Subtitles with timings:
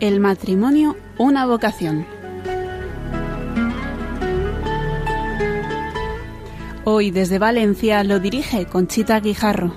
[0.00, 2.06] El matrimonio, una vocación.
[6.84, 9.74] Hoy desde Valencia lo dirige Conchita Guijarro.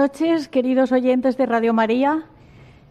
[0.00, 2.24] Noches, queridos oyentes de Radio María.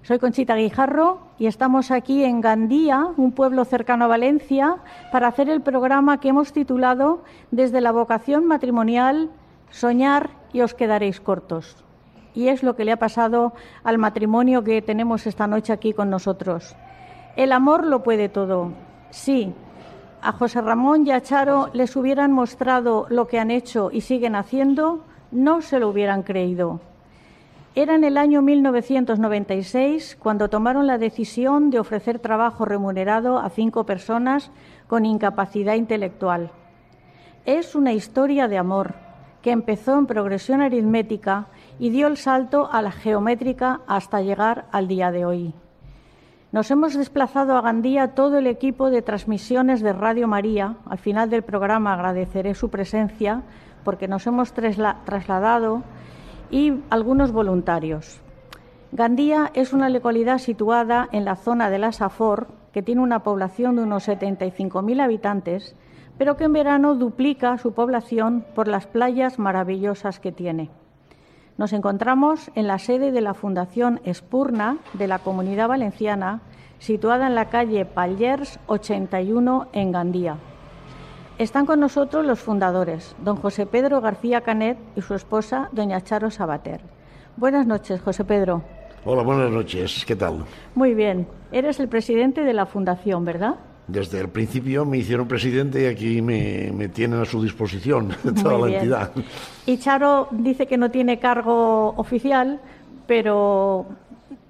[0.03, 4.75] Soy Conchita Guijarro y estamos aquí en Gandía, un pueblo cercano a Valencia,
[5.11, 9.31] para hacer el programa que hemos titulado Desde la vocación matrimonial,
[9.71, 11.83] soñar y os quedaréis cortos.
[12.35, 16.11] Y es lo que le ha pasado al matrimonio que tenemos esta noche aquí con
[16.11, 16.75] nosotros.
[17.35, 18.71] El amor lo puede todo.
[19.09, 19.51] Sí,
[20.21, 24.35] a José Ramón y a Charo les hubieran mostrado lo que han hecho y siguen
[24.35, 26.81] haciendo, no se lo hubieran creído.
[27.79, 33.85] Era en el año 1996 cuando tomaron la decisión de ofrecer trabajo remunerado a cinco
[33.85, 34.51] personas
[34.87, 36.51] con incapacidad intelectual.
[37.45, 38.95] Es una historia de amor
[39.41, 41.47] que empezó en progresión aritmética
[41.79, 45.53] y dio el salto a la geométrica hasta llegar al día de hoy.
[46.51, 50.75] Nos hemos desplazado a Gandía todo el equipo de transmisiones de Radio María.
[50.85, 53.43] Al final del programa agradeceré su presencia
[53.85, 55.83] porque nos hemos trasladado
[56.49, 58.21] y algunos voluntarios.
[58.91, 63.75] Gandía es una localidad situada en la zona de la Safor, que tiene una población
[63.75, 65.75] de unos 75.000 habitantes,
[66.17, 70.69] pero que en verano duplica su población por las playas maravillosas que tiene.
[71.57, 76.41] Nos encontramos en la sede de la Fundación Espurna de la Comunidad Valenciana,
[76.79, 80.37] situada en la calle Pallers 81 en Gandía.
[81.39, 86.29] Están con nosotros los fundadores, don José Pedro García Canet y su esposa, doña Charo
[86.31, 86.81] Sabater.
[87.37, 88.61] Buenas noches, José Pedro.
[89.05, 90.03] Hola, buenas noches.
[90.05, 90.43] ¿Qué tal?
[90.75, 91.25] Muy bien.
[91.53, 93.55] Eres el presidente de la fundación, ¿verdad?
[93.87, 98.09] Desde el principio me hicieron presidente y aquí me, tienen a su disposición
[98.43, 99.11] toda la entidad.
[99.65, 102.59] Y Charo dice que no tiene cargo oficial,
[103.07, 103.85] pero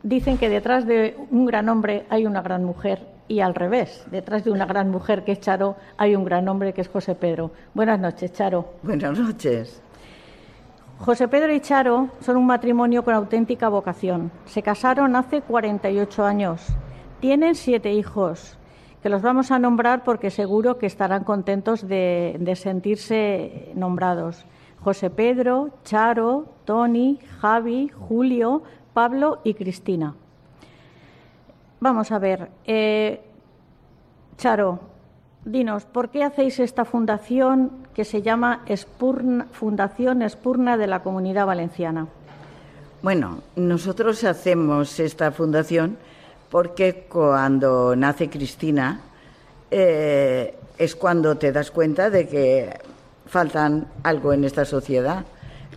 [0.01, 4.43] dicen que detrás de un gran hombre hay una gran mujer y al revés, detrás
[4.43, 7.51] de una gran mujer que es Charo hay un gran hombre que es José Pedro.
[7.75, 8.73] Buenas noches, Charo.
[8.81, 9.81] Buenas noches.
[10.97, 14.31] José Pedro y Charo son un matrimonio con auténtica vocación.
[14.45, 16.65] Se casaron hace 48 años.
[17.21, 18.57] Tienen siete hijos,
[19.03, 24.45] que los vamos a nombrar porque seguro que estarán contentos de, de sentirse nombrados.
[24.79, 28.63] José Pedro, Charo, Tony, Javi, Julio,
[28.93, 30.15] Pablo y Cristina.
[31.81, 33.21] Vamos a ver, eh,
[34.37, 34.79] Charo,
[35.45, 38.65] dinos, ¿por qué hacéis esta fundación que se llama
[39.51, 42.07] Fundación Espurna de la Comunidad Valenciana?
[43.01, 45.97] Bueno, nosotros hacemos esta fundación
[46.49, 48.99] porque cuando nace Cristina
[49.71, 52.77] eh, es cuando te das cuenta de que
[53.25, 55.23] faltan algo en esta sociedad.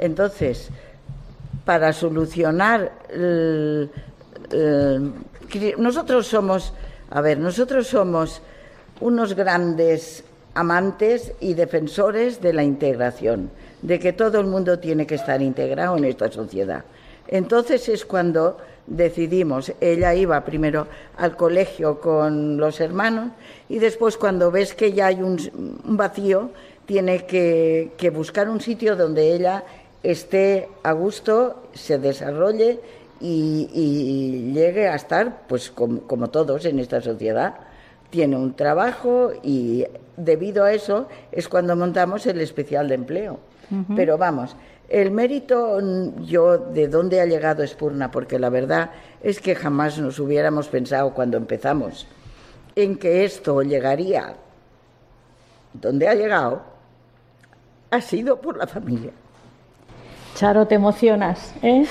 [0.01, 0.71] Entonces,
[1.65, 3.91] para solucionar el,
[5.79, 6.73] nosotros somos,
[7.11, 8.43] a ver, nosotros somos
[9.01, 13.51] unos grandes amantes y defensores de la integración,
[13.81, 16.85] de que todo el mundo tiene que estar integrado en esta sociedad.
[17.29, 23.31] Entonces es cuando decidimos, ella iba primero al colegio con los hermanos
[23.69, 25.39] y después cuando ves que ya hay un,
[25.85, 26.51] vacío,
[26.85, 29.65] tiene que buscar un sitio donde ella
[30.03, 32.81] esté a gusto, se desarrolle
[33.23, 37.55] y, llegue a estar, pues como, todos en esta sociedad,
[38.11, 39.87] tiene un trabajo y
[40.17, 43.39] debido a eso es cuando montamos el especial de empleo.
[43.97, 44.55] Pero vamos,
[44.91, 45.81] el mérito,
[46.21, 48.91] yo, de dónde ha llegado Espurna, porque la verdad
[49.23, 52.07] es que jamás nos hubiéramos pensado cuando empezamos
[52.77, 54.35] en que esto llegaría
[55.73, 56.63] donde ha llegado,
[57.91, 59.13] ha sido por la familia.
[60.35, 61.87] Charo, te emocionas, ¿eh?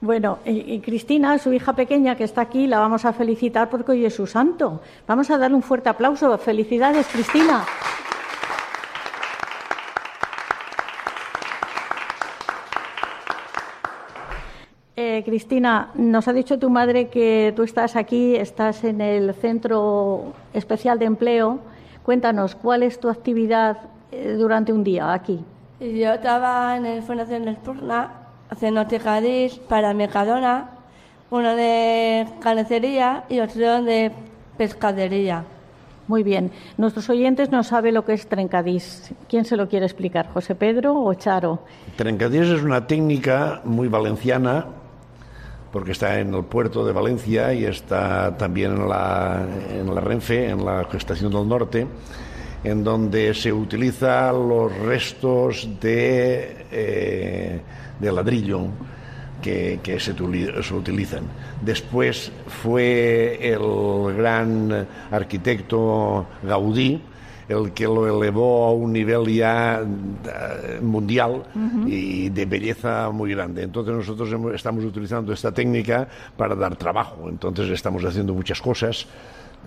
[0.00, 4.04] Bueno, y, Cristina, su hija pequeña que está aquí, la vamos a felicitar porque hoy
[4.04, 4.80] es su santo.
[5.08, 6.38] Vamos a darle un fuerte aplauso.
[6.38, 7.64] Felicidades, Cristina.
[14.94, 20.32] Eh, Cristina, nos ha dicho tu madre que tú estás aquí, estás en el Centro
[20.52, 21.58] Especial de Empleo.
[22.04, 23.78] Cuéntanos, ¿cuál es tu actividad
[24.12, 25.44] eh, durante un día aquí?
[25.80, 27.50] Yo estaba en el Fundación haciendo
[28.88, 30.70] ticadís para Mercadona,
[31.30, 34.12] uno de carnicería y otro de
[34.56, 35.44] pescadería.
[36.06, 36.50] Muy bien.
[36.78, 39.12] Nuestros oyentes no saben lo que es trencadís.
[39.28, 41.60] ¿Quién se lo quiere explicar, José Pedro o Charo?
[41.96, 44.66] Trencadís es una técnica muy valenciana
[45.70, 50.48] porque está en el puerto de Valencia y está también en la, en la Renfe,
[50.48, 51.86] en la Estación del Norte,
[52.64, 57.60] en donde se utilizan los restos de, eh,
[58.00, 58.68] de ladrillo
[59.42, 61.24] que, que se, se, utilizan.
[61.62, 67.00] Después fue el gran arquitecto Gaudí,
[67.48, 71.44] el que lo elevó a un nivel ya eh, mundial
[71.86, 73.62] y de belleza muy grande.
[73.62, 76.06] Entonces nosotros estamos utilizando esta técnica
[76.36, 77.28] para dar trabajo.
[77.28, 79.06] Entonces estamos haciendo muchas cosas.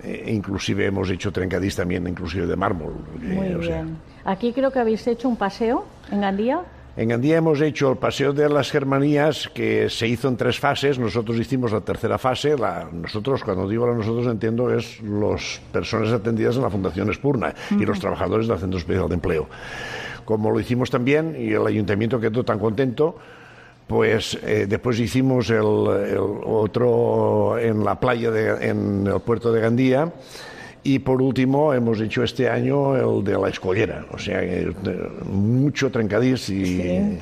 [0.03, 2.93] Eh, inclusive hemos hecho trencadís también, inclusive de mármol.
[3.21, 3.97] Eh, muy bien.
[4.25, 6.61] Aquí creo que habéis hecho un paseo en Gandía.
[6.97, 10.99] En Gandía hemos hecho el Paseo de las Germanías, que se hizo en tres fases.
[10.99, 12.57] Nosotros hicimos la tercera fase.
[12.57, 17.53] La, nosotros, cuando digo a nosotros, entiendo es las personas atendidas en la Fundación Espurna
[17.69, 19.47] y los trabajadores del Centro Especial de Empleo.
[20.25, 23.15] Como lo hicimos también, y el ayuntamiento quedó tan contento,
[23.87, 30.11] pues eh, después hicimos el, otro en la playa, de, en el puerto de Gandía
[30.83, 34.41] y por último, hemos hecho este año el de la escollera, o sea,
[35.25, 37.19] mucho trencadís y,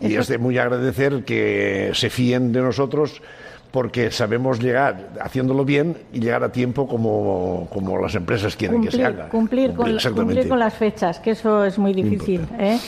[0.00, 3.22] y es de muy agradecer que se fíen de nosotros
[3.72, 8.90] porque sabemos llegar haciéndolo bien y llegar a tiempo como, como las empresas quieren que
[8.90, 9.30] se haga.
[9.30, 12.46] Cumplir, con, cumplir, con, las fechas, que eso es muy difícil.
[12.58, 12.78] ¿eh?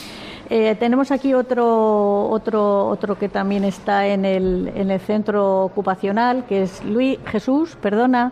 [0.51, 6.45] Eh, tenemos aquí otro, otro, otro que también está en el, en el centro ocupacional,
[6.45, 8.31] que es Luis Jesús, perdona.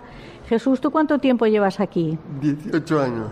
[0.54, 2.16] Jesús, ¿tú cuánto tiempo llevas aquí?
[2.40, 3.28] 18 años.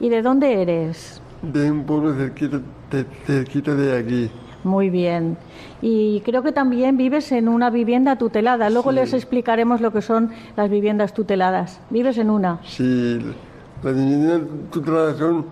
[0.00, 1.20] ¿Y de dónde eres?
[1.42, 4.30] De un pueblo cerquita de, aquí.
[4.64, 5.36] Muy bien.
[5.82, 8.70] Y creo que también vives en una vivienda tutelada.
[8.70, 11.78] Luego les explicaremos lo que son las viviendas tuteladas.
[11.90, 12.58] ¿Vives en una?
[12.64, 13.20] Sí,
[13.82, 14.40] las viviendas
[14.70, 15.44] tuteladas son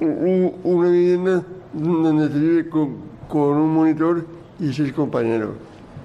[0.00, 2.96] una vivienda donde se vive con,
[3.26, 4.26] con un monitor
[4.60, 5.52] y seis compañeros.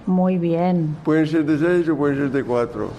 [0.06, 0.96] Muy bien.
[1.04, 2.92] Pueden ser de seis o pueden ser de cuatro.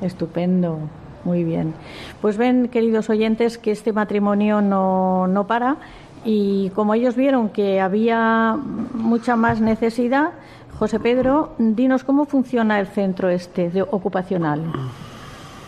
[0.00, 0.78] Estupendo,
[1.24, 1.74] muy bien.
[2.20, 5.76] Pues ven, queridos oyentes, que este matrimonio no, no para
[6.24, 8.56] y como ellos vieron que había
[8.92, 10.30] mucha más necesidad,
[10.78, 14.62] José Pedro, dinos cómo funciona el centro este de ocupacional.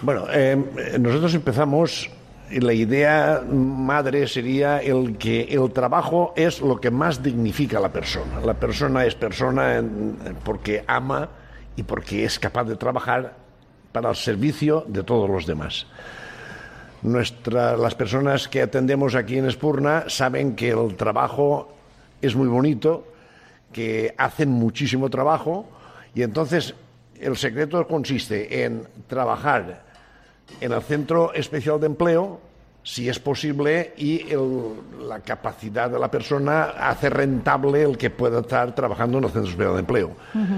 [0.02, 0.56] Bueno, eh,
[0.98, 2.10] nosotros empezamos
[2.50, 7.80] y la idea madre sería el que el trabajo es lo que más dignifica a
[7.80, 8.40] la persona.
[8.44, 9.82] La persona es persona
[10.44, 11.28] porque ama
[11.76, 13.34] y porque es capaz de trabajar
[13.92, 15.86] para el servicio de todos los demás.
[17.02, 21.72] las personas que atendemos aquí en Espurna saben que el trabajo
[22.20, 23.06] es muy bonito,
[23.72, 25.66] que hacen muchísimo trabajo
[26.14, 26.74] y entonces
[27.18, 29.82] el secreto consiste en trabajar
[30.60, 32.49] en el Centro Especial de Empleo
[32.82, 34.24] si es posible, y
[35.06, 39.56] la capacidad de la persona hace rentable el que pueda estar trabajando en los centros
[39.56, 40.12] de empleo.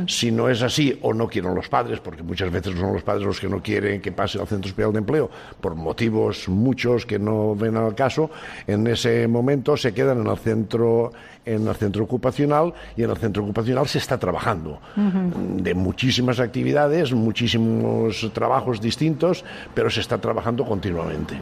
[0.07, 3.27] Si no es así, o no quieren los padres, porque muchas veces son los padres
[3.27, 7.19] los que no quieren que pase al centro especial de empleo, por motivos muchos que
[7.19, 8.31] no ven al caso,
[8.67, 11.13] en ese momento se quedan en el centro
[11.45, 17.13] en el centro ocupacional y en el centro ocupacional se está trabajando de muchísimas actividades,
[17.13, 21.35] muchísimos trabajos distintos, pero se está trabajando continuamente.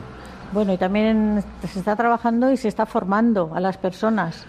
[0.53, 4.47] Bueno, y también se está trabajando y se está formando a las personas.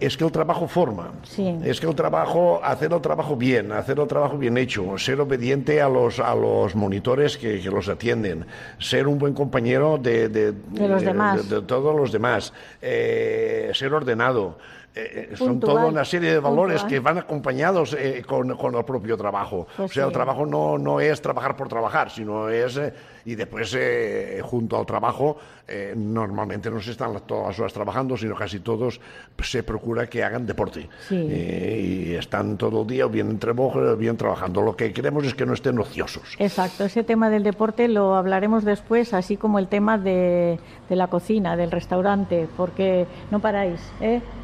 [0.00, 1.12] Es que el trabajo forma.
[1.22, 1.56] Sí.
[1.62, 5.80] Es que el trabajo, hacer el trabajo bien, hacer el trabajo bien hecho, ser obediente
[5.80, 8.46] a los, a los monitores que, los atienden,
[8.78, 10.54] ser un buen compañero de, de,
[10.88, 11.48] los demás.
[11.48, 12.52] de, todos los demás,
[12.82, 14.58] eh, ser ordenado.
[14.96, 19.16] Eh, eh, son toda una serie de valores que van acompañados con, con, el propio
[19.16, 19.68] trabajo.
[19.76, 22.80] Pues o sea, el trabajo no, no es trabajar por trabajar, sino es
[23.24, 28.16] y después eh, junto al trabajo eh, normalmente no se están todas las horas trabajando,
[28.16, 29.00] sino casi todos
[29.42, 33.52] se procura que hagan deporte eh, y están todo el día bien entre
[33.96, 34.62] bien trabajando.
[34.62, 36.36] Lo que queremos es que no estén ociosos.
[36.38, 41.06] Exacto, ese tema del deporte lo hablaremos después, así como el tema de, de la
[41.06, 43.80] cocina, del restaurante, porque no paráis.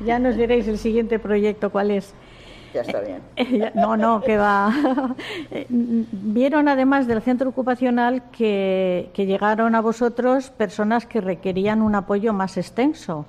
[0.05, 2.15] Ya nos diréis el siguiente proyecto cuál es.
[2.75, 3.21] Ya está bien.
[3.75, 4.73] No, no, que va.
[5.51, 11.95] Eh, Vieron además del centro ocupacional que, que llegaron a vosotros personas que requerían un
[11.95, 13.27] apoyo más extenso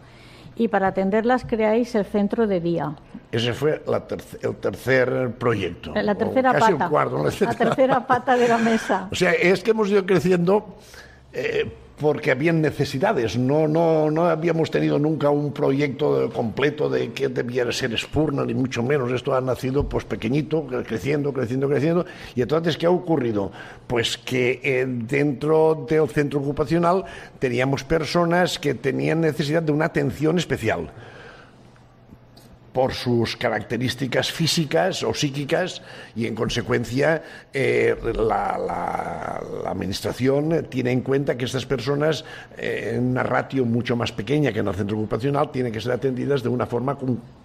[0.55, 2.95] y para atenderlas creáis el centro de día.
[3.31, 5.93] Ese fue la terce- el tercer proyecto.
[5.95, 6.85] La tercera casi pata.
[6.85, 7.17] un cuarto.
[7.17, 9.07] la la tercera tercera pata de la mesa.
[9.11, 10.75] O sea, es que hemos ido creciendo
[11.33, 11.71] eh,
[12.01, 13.37] porque habían necesidades.
[13.37, 18.53] No, no, no habíamos tenido nunca un proyecto completo de que debiera ser Spurna, ni
[18.55, 19.11] mucho menos.
[19.11, 22.05] Esto ha nacido pues pequeñito, cre- creciendo, creciendo, creciendo.
[22.35, 23.51] Y entonces, ¿qué ha ocurrido?
[23.87, 27.05] Pues que eh, dentro del centro ocupacional
[27.39, 30.89] teníamos personas que tenían necesidad de una atención especial
[32.73, 35.81] por sus características físicas o psíquicas
[36.15, 37.21] y en consecuencia
[37.53, 42.23] eh, la, la- administración tiene en cuenta que estas personas
[42.57, 45.91] eh, en una ratio mucho más pequeña que en el centro ocupacional tienen que ser
[45.91, 46.97] atendidas de una forma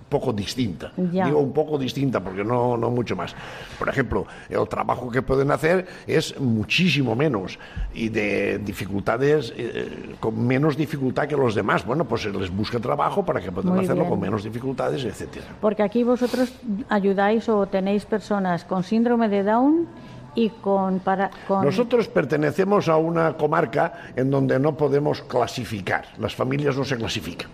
[0.08, 0.92] poco distinta.
[1.12, 1.26] Ya.
[1.26, 3.34] Digo un poco distinta porque no, no mucho más.
[3.78, 7.58] Por ejemplo, el trabajo que pueden hacer es muchísimo menos
[7.94, 11.84] y de dificultades, eh, con menos dificultad que los demás.
[11.84, 14.10] Bueno, pues se les busca trabajo para que puedan Muy hacerlo bien.
[14.10, 15.46] con menos dificultades, etcétera.
[15.60, 16.52] Porque aquí vosotros
[16.88, 19.86] ayudáis o tenéis personas con síndrome de Down
[20.36, 21.00] y con...
[21.00, 26.84] Para, con Nosotros pertenecemos a una comarca en donde no podemos clasificar, las familias no
[26.84, 27.50] se clasifican.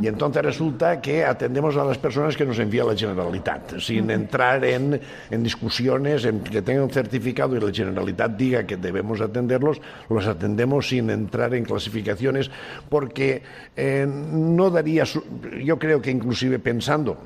[0.00, 4.64] Y entonces resulta que atendemos a las personas que nos envía la Generalitat, sin entrar
[4.64, 4.98] en,
[5.30, 10.26] en discusiones, en que tengan un certificado y la Generalitat diga que debemos atenderlos, los
[10.26, 12.50] atendemos sin entrar en clasificaciones,
[12.88, 13.42] porque
[13.76, 15.24] eh, no daría, su-
[15.62, 17.18] yo creo que inclusive pensando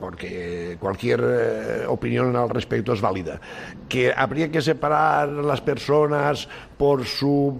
[0.00, 3.40] porque cualquier eh, opinión al respecto es válida,
[3.88, 7.56] que habría que separar las personas por su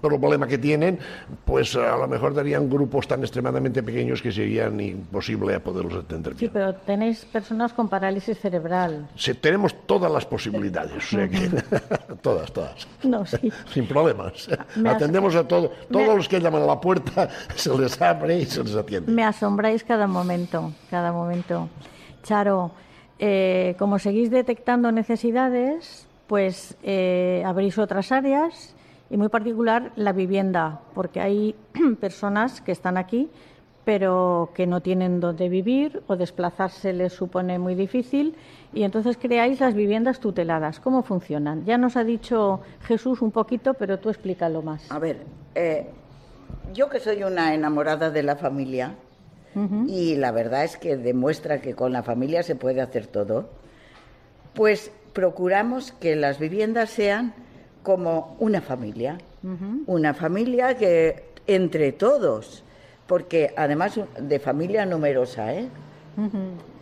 [0.00, 0.98] problema que tienen,
[1.44, 6.34] pues a lo mejor darían grupos tan extremadamente pequeños que serían imposible a poderlos atender
[6.38, 9.08] Sí, pero tenéis personas con parálisis cerebral.
[9.16, 11.48] Se- tenemos todas las posibilidades, o sea que
[12.22, 13.50] todas, todas, No, sí.
[13.72, 14.48] sin problemas.
[14.76, 18.00] Me has- Atendemos a todo, me- todos los que llaman a la puerta se les
[18.00, 19.10] abre y se les atiende.
[19.12, 21.68] Me asombráis cada momento, cada momento.
[22.22, 22.70] Charo,
[23.18, 28.74] eh, como seguís detectando necesidades, pues eh, abrís otras áreas
[29.10, 31.54] y muy particular la vivienda, porque hay
[32.00, 33.30] personas que están aquí
[33.88, 38.34] pero que no tienen dónde vivir o desplazarse les supone muy difícil
[38.74, 40.78] y entonces creáis las viviendas tuteladas.
[40.78, 41.64] ¿Cómo funcionan?
[41.64, 44.92] Ya nos ha dicho Jesús un poquito, pero tú explícalo más.
[44.92, 45.24] A ver,
[45.54, 45.86] eh,
[46.74, 48.94] yo que soy una enamorada de la familia,
[49.86, 53.48] y la verdad es que demuestra que con la familia se puede hacer todo,
[54.52, 57.32] pues procuramos que las viviendas sean
[57.88, 59.16] como una familia,
[59.86, 62.62] una familia que entre todos,
[63.06, 65.68] porque además de familia numerosa, ¿eh?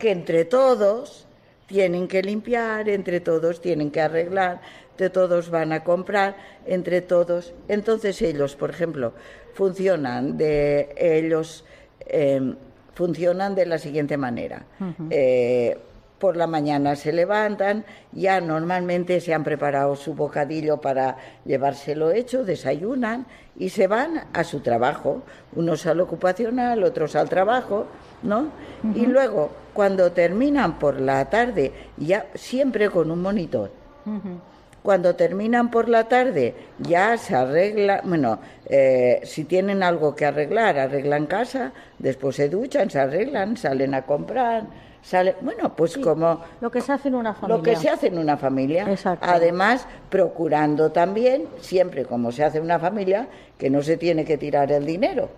[0.01, 1.29] que entre todos
[1.69, 4.61] tienen que limpiar, entre todos tienen que arreglar,
[4.91, 7.55] entre todos van a comprar, entre todos.
[7.69, 9.13] Entonces ellos, por ejemplo,
[9.55, 11.65] funcionan de ellos
[12.01, 12.53] eh,
[12.95, 14.65] funcionan de la siguiente manera.
[15.11, 15.79] Eh,
[16.19, 22.45] por la mañana se levantan, ya normalmente se han preparado su bocadillo para llevárselo hecho,
[22.45, 23.27] desayunan
[23.59, 25.23] y se van a su trabajo,
[25.55, 27.87] unos al ocupacional, otros al trabajo,
[28.23, 28.49] ¿no?
[28.95, 33.71] Y luego, cuando terminan por la tarde, ya siempre con un monitor,
[34.83, 40.79] cuando terminan por la tarde ya se arregla, bueno, eh, si tienen algo que arreglar,
[40.79, 44.65] arreglan casa, después se duchan, se arreglan, salen a comprar,
[45.07, 47.57] sale, bueno, pues como Lo que se hace en una familia.
[47.57, 48.91] lo que se hace en una familia.
[48.91, 49.25] Exacto.
[49.29, 54.37] Además, procurando también, siempre como se hace en una familia, que no se tiene que
[54.37, 55.29] tirar el dinero.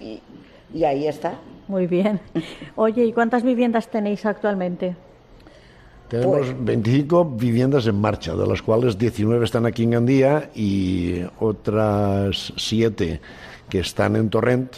[0.00, 0.20] y,
[0.72, 1.34] y ahí está.
[1.68, 2.18] Muy bien.
[2.76, 4.96] Oye, ¿y cuántas viviendas tenéis actualmente?
[6.08, 12.52] Tenemos 25 viviendas en marcha, de las cuales 19 están aquí en Gandía y otras
[12.56, 13.20] 7
[13.68, 14.76] que están en Torrent,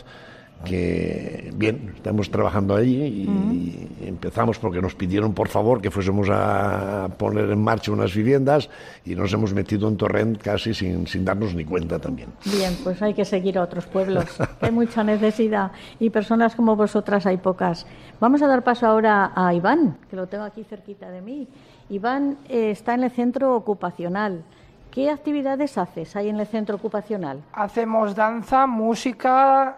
[0.64, 7.08] que bien, estamos trabajando allí y empezamos porque nos pidieron por favor que fuésemos a
[7.16, 8.68] poner en marcha unas viviendas
[9.04, 12.30] y nos hemos metido en Torrent casi sin, sin darnos ni cuenta también.
[12.44, 14.24] Bien, pues hay que seguir a otros pueblos.
[14.60, 17.86] Hay mucha necesidad y personas como vosotras hay pocas.
[18.20, 21.48] Vamos a dar paso ahora a Iván, que lo tengo aquí cerquita de mí.
[21.88, 24.42] Iván eh, está en el centro ocupacional.
[24.90, 27.42] ¿Qué actividades haces ahí en el centro ocupacional?
[27.52, 29.76] Hacemos danza, música,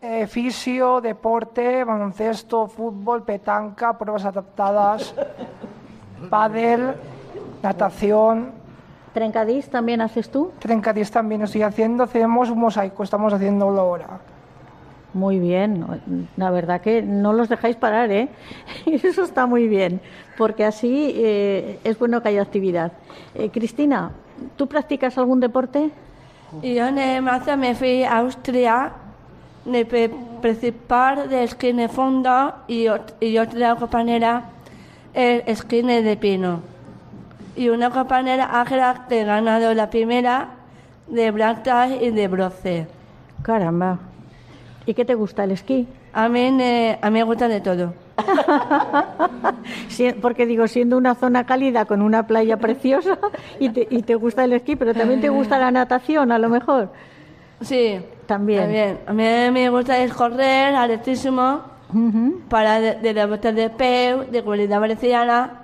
[0.00, 5.14] eh, fisio, deporte, baloncesto, fútbol, petanca, pruebas adaptadas,
[6.30, 6.94] pádel,
[7.62, 8.52] natación.
[9.12, 10.52] ¿Trencadís también haces tú?
[10.60, 14.20] Trencadís también estoy haciendo, hacemos un mosaico, estamos haciéndolo ahora.
[15.14, 18.28] Muy bien, la verdad que no los dejáis parar, ¿eh?
[18.86, 20.00] Eso está muy bien,
[20.36, 22.92] porque así eh, es bueno que haya actividad.
[23.34, 24.12] Eh, Cristina,
[24.56, 25.90] ¿tú practicas algún deporte?
[26.62, 28.92] Yo en marzo me fui a Austria
[29.68, 30.10] de
[30.42, 32.86] participar de esquí de fondo y,
[33.20, 34.44] y otra compañera
[35.14, 36.60] el esquí de pino.
[37.56, 40.50] Y una compañera Ángela que ha ganado la primera
[41.08, 42.86] de plata y de bronce.
[43.42, 43.98] Caramba.
[44.86, 45.86] ¿Y qué te gusta el esquí?
[46.12, 47.94] A mí, eh, a mí me gusta de todo.
[49.88, 53.18] Sí, porque digo, siendo una zona cálida con una playa preciosa
[53.58, 56.48] y te, y te gusta el esquí, pero también te gusta la natación, a lo
[56.48, 56.90] mejor.
[57.60, 57.98] Sí,
[58.28, 58.60] También.
[58.60, 58.98] también.
[59.06, 61.62] A mí me gusta es correr, atletismo,
[62.50, 65.62] para de, de la vuelta de peu, de comunidad valenciana.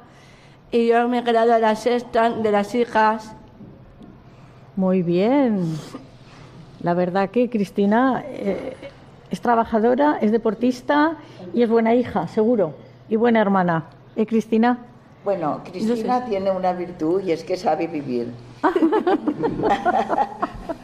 [0.73, 3.37] Y yo me he quedado a la sexta de las hijas.
[4.77, 5.77] Muy bien.
[6.81, 8.75] La verdad que Cristina eh,
[9.31, 11.17] es trabajadora, es deportista
[11.53, 12.75] y es buena hija, seguro.
[13.11, 13.85] Y buena hermana.
[14.17, 14.79] ¿Eh, Cristina?
[15.23, 18.33] Bueno, Cristina tiene una virtud y es que sabe vivir.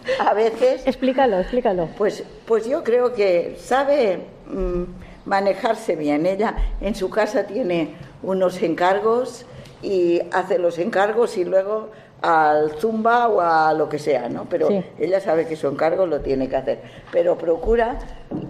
[0.19, 1.89] a veces Explícalo, explícalo.
[1.97, 4.83] Pues, pues yo creo que sabe mm,
[5.25, 6.27] manejarse bien.
[6.27, 9.47] Ella en su casa tiene unos encargos
[9.83, 11.91] y hace los encargos y luego
[12.23, 14.47] al zumba o a lo que sea, ¿no?
[14.49, 14.85] Pero Sí.
[14.99, 16.79] ella sabe que su encargo lo tiene que hacer.
[17.13, 17.99] Pero procura,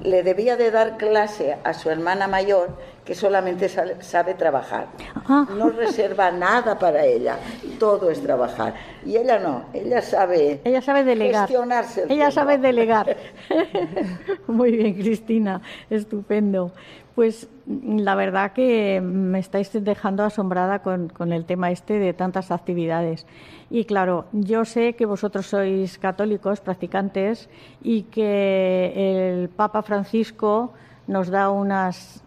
[0.03, 2.71] le debía de dar clase a su hermana mayor
[3.05, 4.87] que solamente sabe trabajar.
[5.27, 5.47] Ah.
[5.57, 7.39] No reserva nada para ella,
[7.79, 8.75] todo es trabajar.
[9.05, 11.49] Y ella no, ella sabe Ella sabe delegar.
[11.49, 12.03] gestionarse.
[12.03, 13.17] el Ella sabe delegar.
[14.47, 15.61] Muy bien, Cristina.
[15.89, 16.73] Estupendo.
[17.21, 23.27] Pues la verdad que me estáis dejando asombrada con, el tema este de tantas actividades.
[23.69, 27.51] Y claro, yo sé que vosotros sois católicos, practicantes,
[27.83, 30.73] y que el Papa Francisco
[31.09, 32.25] nos da unas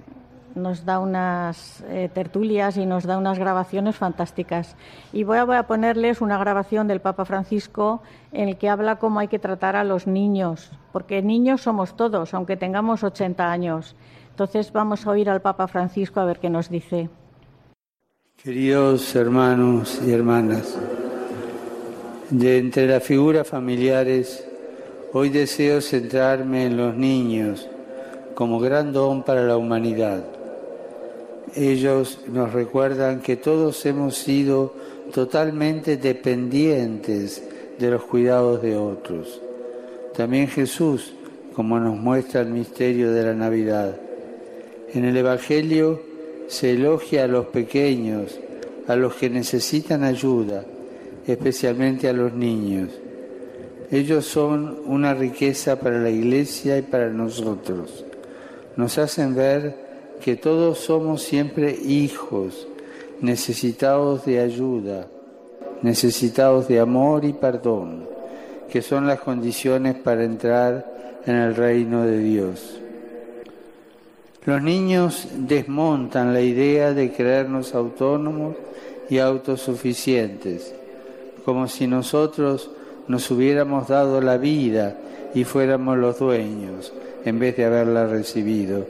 [0.53, 4.75] nos da unas eh, tertulias y nos da unas grabaciones fantásticas.
[5.11, 8.97] Y voy a, voy a ponerles una grabación del Papa Francisco en el que habla
[8.97, 13.95] cómo hay que tratar a los niños, porque niños somos todos, aunque tengamos 80 años.
[14.33, 17.07] Entonces vamos a oír al Papa Francisco a ver qué nos dice.
[18.35, 20.75] Queridos hermanos y hermanas,
[22.31, 24.43] de entre las figuras familiares,
[25.13, 27.69] hoy deseo centrarme en los niños
[28.33, 30.23] como gran don para la humanidad.
[31.55, 34.73] Ellos nos recuerdan que todos hemos sido
[35.13, 39.39] totalmente dependientes de los cuidados de otros.
[40.17, 41.13] También Jesús,
[41.55, 43.95] como nos muestra el misterio de la Navidad.
[44.93, 45.99] En el Evangelio
[46.47, 48.39] se elogia a los pequeños,
[48.87, 50.65] a los que necesitan ayuda,
[51.25, 52.89] especialmente a los niños.
[53.89, 58.05] Ellos son una riqueza para la Iglesia y para nosotros.
[58.75, 59.75] Nos hacen ver
[60.21, 62.67] que todos somos siempre hijos,
[63.19, 65.07] necesitados de ayuda,
[65.81, 68.07] necesitados de amor y perdón,
[68.69, 72.82] que son las condiciones para entrar en el reino de Dios.
[74.45, 78.55] Los niños desmontan la idea de creernos autónomos
[79.09, 80.75] y autosuficientes,
[81.45, 82.69] como si nosotros
[83.07, 84.97] nos hubiéramos dado la vida
[85.33, 86.91] y fuéramos los dueños
[87.23, 88.85] en vez de haberla recibido.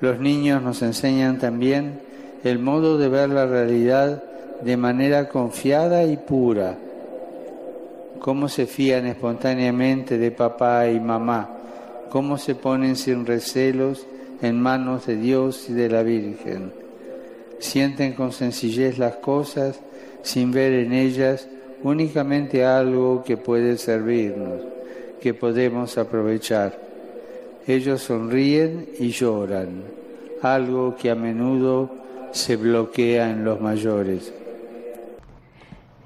[0.00, 2.00] Los niños nos enseñan también
[2.42, 4.24] el modo de ver la realidad
[4.62, 6.76] de manera confiada y pura,
[8.18, 11.50] cómo se fían espontáneamente de papá y mamá,
[12.10, 14.06] cómo se ponen sin recelos
[14.42, 16.72] en manos de Dios y de la Virgen.
[17.58, 19.80] Sienten con sencillez las cosas
[20.22, 21.48] sin ver en ellas
[21.82, 24.62] únicamente algo que puede servirnos,
[25.20, 26.78] que podemos aprovechar.
[27.66, 29.84] Ellos sonríen y lloran,
[30.42, 31.90] algo que a menudo
[32.32, 34.32] se bloquea en los mayores.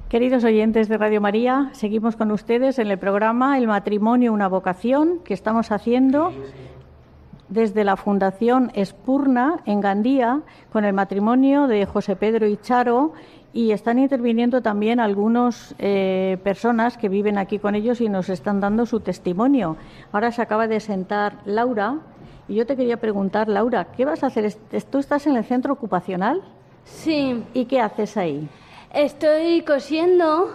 [0.08, 5.20] Queridos oyentes de Radio María, seguimos con ustedes en el programa El matrimonio, una vocación
[5.24, 6.32] que estamos haciendo
[7.48, 10.40] desde la Fundación Espurna en Gandía
[10.72, 13.12] con el matrimonio de José Pedro y Charo
[13.52, 15.74] y están interviniendo también algunas
[16.42, 19.76] personas que viven aquí con ellos y nos están dando su testimonio.
[20.10, 21.98] Ahora se acaba de sentar Laura
[22.48, 24.52] y yo te quería preguntar, Laura, ¿qué vas a hacer?
[24.90, 26.42] ¿Tú estás en el centro ocupacional?
[26.84, 28.48] Sí, ¿Y qué haces ahí?
[28.92, 30.50] estoy cosiendo.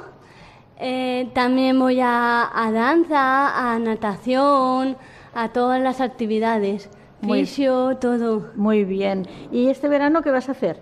[0.78, 4.96] eh, también voy a, a danza, a natación,
[5.44, 6.90] a todas las actividades.
[7.22, 8.48] Muy- Fisio, todo.
[8.56, 9.28] Muy bien.
[9.52, 10.82] ¿Y este verano qué vas a hacer?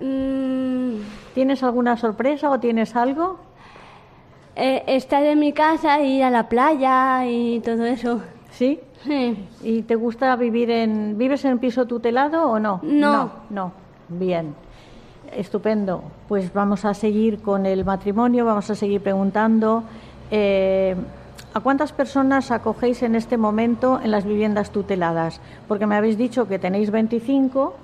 [0.00, 0.96] Mm,
[1.34, 3.38] ¿Tienes alguna sorpresa o tienes algo?
[4.56, 8.20] eh, estar en mi casa, ir a la playa y todo eso.
[8.52, 8.78] ¿Sí?
[9.02, 9.36] Sí.
[9.64, 11.18] ¿Y te gusta vivir en...
[11.18, 12.78] ¿Vives en piso tutelado o no?
[12.84, 13.12] No.
[13.12, 13.72] No, no.
[14.08, 14.54] Bien.
[15.34, 16.04] Estupendo.
[16.28, 19.82] Pues vamos a seguir con el matrimonio, vamos a seguir preguntando.
[20.30, 20.94] eh,
[21.54, 25.40] ¿A cuántas personas acogéis en este momento en las viviendas tuteladas?
[25.68, 27.76] Porque me habéis dicho que tenéis 25,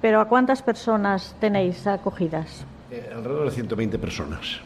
[0.00, 2.64] pero ¿a cuántas personas tenéis acogidas?
[2.92, 4.60] Eh, alrededor de 120 personas,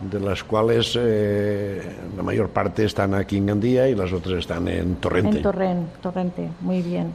[0.00, 4.68] de las cuales eh, la mayor parte están aquí en Gandía y las otras están
[4.68, 5.38] en Torrente.
[5.38, 7.12] En Torren- Torrente, muy bien.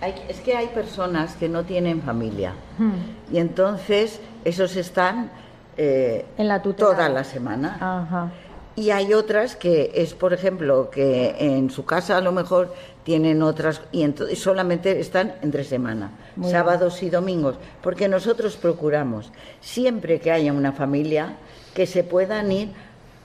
[0.00, 3.34] Hay- es que hay personas que no tienen familia Hmm.
[3.34, 5.28] y entonces esos están
[5.76, 6.90] eh, En la tutela.
[6.90, 7.76] toda la semana.
[7.80, 8.30] Ajá.
[8.78, 13.42] Y hay otras que es, por ejemplo, que en su casa a lo mejor tienen
[13.42, 19.32] otras y ento- y solamente están entre semana, Muy sábados y domingos, porque nosotros procuramos
[19.60, 21.36] siempre que haya una familia
[21.74, 22.68] que se puedan ir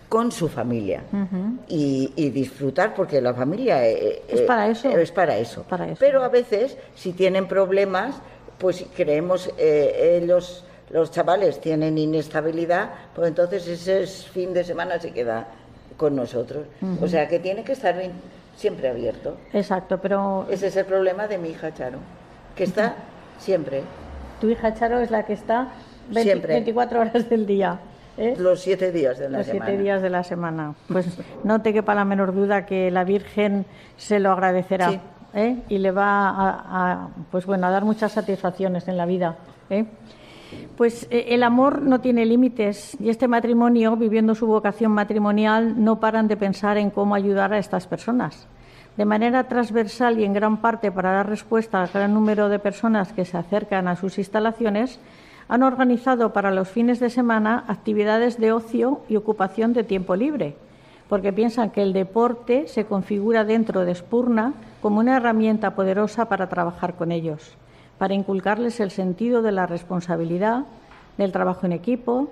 [0.10, 1.04] con su familia
[1.68, 4.90] y, y disfrutar, porque la familia eh, Es eh, para eso.
[4.90, 5.64] Es para eso.
[5.70, 5.98] Para eso.
[6.00, 8.16] Pero a veces, si tienen problemas,
[8.58, 15.00] pues creemos eh, ellos los chavales tienen inestabilidad, pues entonces ese es fin de semana
[15.00, 15.48] se queda
[15.98, 16.66] con nosotros.
[17.02, 18.12] O sea que tiene que estar bien-
[18.56, 19.38] siempre abierto.
[19.54, 21.98] Exacto, pero Ese es el problema de mi hija Charo,
[22.56, 22.96] que está
[23.40, 23.82] siempre,
[24.40, 25.70] tu hija Charo es la que está
[26.10, 26.54] 20 Siempre.
[26.54, 27.80] 24 horas del día.
[28.18, 28.36] ¿eh?
[28.38, 29.66] los siete días de la Los semana.
[29.66, 30.76] siete días de la semana.
[30.88, 31.08] Pues
[31.44, 33.66] no te quepa la menor duda que la Virgen
[33.98, 35.00] se lo agradecerá Sí.
[35.34, 35.58] ¿eh?
[35.68, 39.38] y le va a, a, pues bueno, a dar muchas satisfacciones en la vida.
[39.72, 39.86] ¿eh?
[40.78, 46.00] Pues eh, el amor no tiene límites y este matrimonio, viviendo su vocación matrimonial, no
[46.00, 48.48] paran de pensar en cómo ayudar a estas personas.
[48.98, 53.12] De manera transversal y en gran parte para dar respuesta al gran número de personas
[53.12, 55.00] que se acercan a sus instalaciones,
[55.48, 60.56] han organizado para los fines de semana actividades de ocio y ocupación de tiempo libre,
[61.10, 66.48] porque piensan que el deporte se configura dentro de Spurna como una herramienta poderosa para
[66.48, 67.56] trabajar con ellos,
[68.04, 70.66] para inculcarles el sentido de la responsabilidad,
[71.18, 72.28] del trabajo en equipo,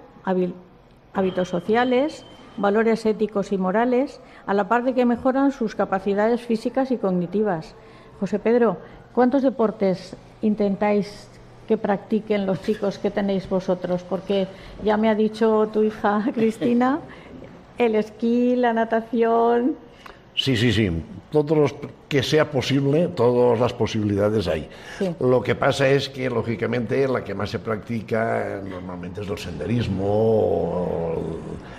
[1.13, 2.25] hábitos sociales,
[2.57, 7.73] valores éticos y morales, a la par de que mejoran sus capacidades físicas y cognitivas.
[8.19, 8.79] José Pedro,
[9.13, 11.29] ¿cuántos deportes intentáis
[11.69, 14.03] que practiquen los chicos que tenéis vosotros?
[14.03, 14.49] Porque
[14.83, 16.99] ya me ha dicho tu hija Cristina,
[17.77, 19.77] el esquí, la natación.
[20.35, 20.89] Sí, sí, sí.
[21.29, 21.75] Todos los
[22.07, 24.67] que sea posible, todas las posibilidades hay.
[24.97, 25.13] Sí.
[25.19, 30.05] Lo que pasa es que, lógicamente, la que más se practica normalmente es el senderismo,
[30.05, 31.21] o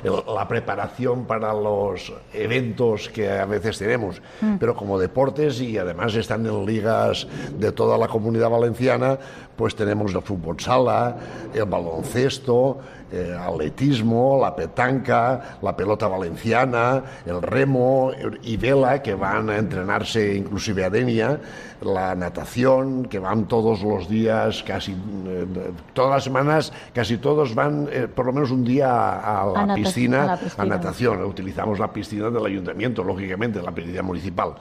[0.04, 4.20] el- la preparación para los eventos que a veces tenemos.
[4.58, 7.26] Pero como deportes, y además están en ligas
[7.58, 9.18] de toda la comunidad valenciana,
[9.56, 11.16] pues tenemos el fútbol sala,
[11.54, 12.78] el baloncesto,
[13.12, 19.56] eh, atletismo, la petanca, la pelota valenciana, el remo el- y vela, que van a
[19.58, 21.38] entrenarse inclusive a Denia,
[21.82, 25.46] la natación, que van todos los días, casi eh,
[25.92, 29.72] todas las semanas, casi todos van eh, por lo menos un día a, a la
[29.72, 30.64] A piscina, a la a piscina.
[30.64, 31.22] natación.
[31.24, 34.54] Utilizamos la piscina del ayuntamiento, lógicamente, la piscina municipal.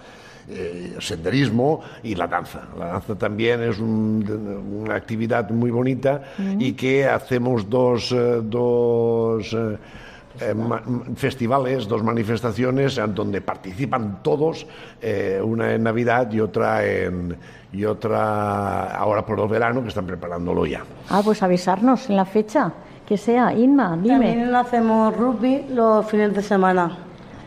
[0.49, 2.61] Eh, senderismo y la danza.
[2.77, 6.21] La danza también es un- una actividad muy bonita
[6.59, 9.77] y que hacemos dos, eh, dos eh,
[10.41, 10.55] eh,
[11.15, 14.65] festivales, dos manifestaciones en donde participan todos,
[15.01, 17.35] eh, una en Navidad y otra en
[17.73, 20.83] y otra ahora por el verano que están preparándolo ya.
[21.09, 22.73] Ah, pues avisarnos en la fecha,
[23.07, 23.53] que sea.
[23.53, 24.15] Inma, dime.
[24.25, 26.97] También hacemos rugby los fines de semana.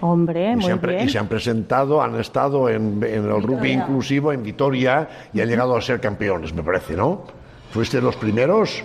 [0.06, 1.00] Hombre, Y muy se, han, bien.
[1.04, 5.48] y se han presentado, han estado en, en el rugby inclusivo en Vitoria y han
[5.48, 7.22] llegado a ser campeones, me parece, ¿no?
[7.70, 8.82] ¿Fuiste los primeros?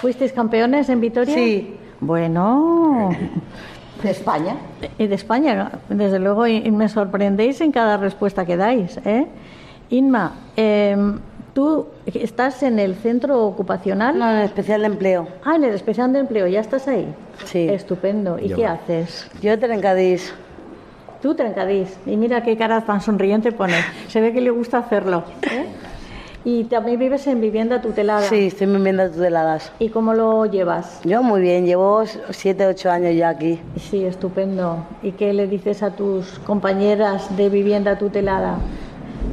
[0.00, 1.34] ¿Fuisteis campeones en Vitoria?
[1.34, 1.76] Sí.
[2.00, 3.10] Bueno,
[4.02, 4.56] De España.
[4.98, 8.98] y de España, desde luego, y y me sorprendéis en cada respuesta que dais.
[9.04, 9.26] ¿eh?
[9.90, 11.18] Inma, em,
[11.54, 14.18] tú estás en el centro ocupacional.
[14.18, 15.28] No, en especial de empleo.
[15.44, 17.06] Ah, en el especial de empleo, ¿ya estás ahí?
[17.44, 17.68] Sí.
[17.68, 18.38] Estupendo.
[18.38, 18.72] ¿Y qué va.
[18.72, 19.30] haces?
[19.42, 20.34] Yo de Trencadís.
[21.26, 21.88] Tú, Trencadís.
[22.06, 23.74] Y mira qué cara tan sonriente pone.
[24.06, 25.24] Se ve que le gusta hacerlo.
[25.50, 25.66] ¿eh?
[26.44, 28.20] Y también vives en vivienda tutelada.
[28.22, 29.72] Sí, estoy viviendo tuteladas.
[29.80, 31.00] ¿Y cómo lo llevas?
[31.02, 33.58] Yo muy bien, llevo 7, 8 años ya aquí.
[33.76, 34.86] Sí, estupendo.
[35.02, 38.58] ¿Y qué le dices a tus compañeras de vivienda tutelada?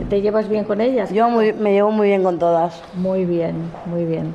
[0.10, 1.12] ¿Te llevas bien con ellas?
[1.14, 2.82] Yo muy- me llevo muy bien con todas.
[2.96, 3.54] Muy bien,
[3.86, 4.34] muy bien.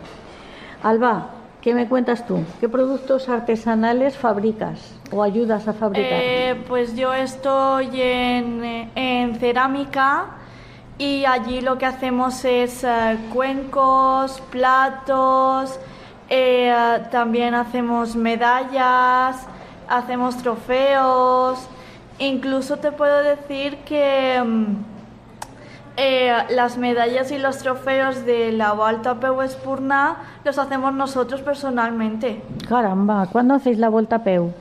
[0.85, 1.31] Alba,
[1.69, 2.43] ¿qué me cuentas tú?
[2.61, 4.81] ¿Qué productos artesanales fabricas
[5.13, 6.19] o ayudas a fabricar?
[6.19, 10.29] Eh, pues yo estoy en, cerámica
[10.97, 15.79] y allí lo que hacemos es eh, cuencos, platos,
[16.31, 16.75] eh,
[17.11, 19.47] también hacemos medallas,
[19.91, 21.69] hacemos trofeos
[22.19, 24.98] Incluso te puedo decir que mm,
[26.01, 32.41] eh, las medallas y los trofeos de la Volta Peu Espurna los hacemos nosotros personalmente.
[32.69, 34.53] Caramba, ¿cuándo hacéis la Vuelta Peu?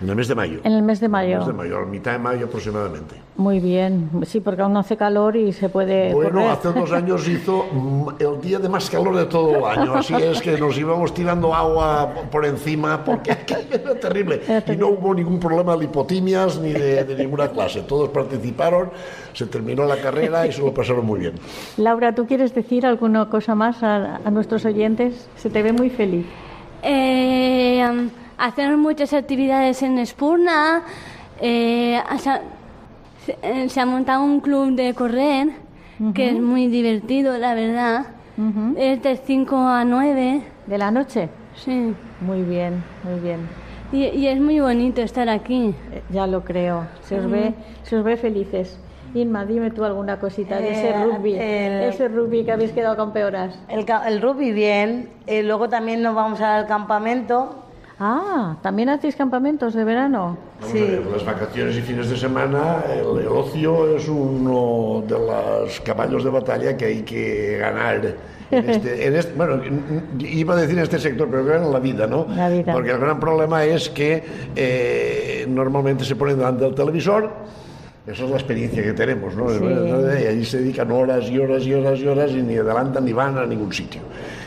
[0.00, 0.60] En el mes de mayo.
[0.62, 1.28] En el mes de mayo.
[1.28, 3.14] En el mes de mayo, a mitad de mayo aproximadamente.
[3.36, 6.50] Muy bien, sí, porque aún no hace calor y se puede Bueno, correr.
[6.50, 10.14] hace dos años hizo mm, el día de más calor de todo el año, así
[10.14, 14.40] es que nos íbamos tirando agua por encima porque aquello era terrible.
[14.66, 17.80] Y no hubo ningún problema de lipotimias ni de, de ninguna clase.
[17.82, 18.90] Todos participaron,
[19.32, 21.34] se terminó la carrera y se lo pasaron muy bien.
[21.78, 25.28] Laura, ¿tú quieres decir alguna cosa más a, a nuestros oyentes?
[25.36, 26.26] Se te ve muy feliz.
[26.82, 30.82] Eh, um, hacemos muchas actividades en Espurna.
[31.40, 32.40] eh, se, ha-
[33.24, 35.48] se- eh, se ha montado un club de correr
[36.14, 38.06] que es muy divertido, la verdad.
[38.76, 40.42] Es de 5 a 9.
[40.66, 41.28] ¿De la noche?
[41.54, 41.94] Sí.
[42.20, 43.40] Muy bien, muy bien.
[43.92, 45.74] Y, y es muy bonito estar aquí.
[45.92, 46.86] Eh, Ya lo creo.
[47.02, 48.78] Se os, ve, se os ve felices.
[49.14, 51.34] Inma, dime tú alguna cosita de ese Eh, rugby.
[51.34, 53.58] el- Ese rugby que habéis quedado campeonas.
[53.68, 57.62] El, ca- el rugby bien, eh, luego también nos vamos al campamento.
[57.98, 60.36] Ah, ¿también hacéis campamentos de verano?
[60.60, 65.18] Vamos a ver, las vacaciones y fines de semana, el, el ocio es uno de
[65.18, 68.14] los caballos de batalla que hay que ganar.
[68.50, 69.60] En este, en este- bueno,
[70.18, 72.26] iba a decir en este sector, pero creo en la vida, ¿no?
[72.36, 72.72] La vida.
[72.74, 74.22] Porque el gran problema es que
[74.54, 77.30] eh, normalmente se ponen delante del televisor.
[78.06, 79.48] Esa es la experiencia que tenemos, ¿no?
[79.48, 79.58] Sí.
[79.64, 83.12] Y allí se dedican horas y horas y horas y horas y ni adelantan ni
[83.12, 84.00] van a ningún sitio.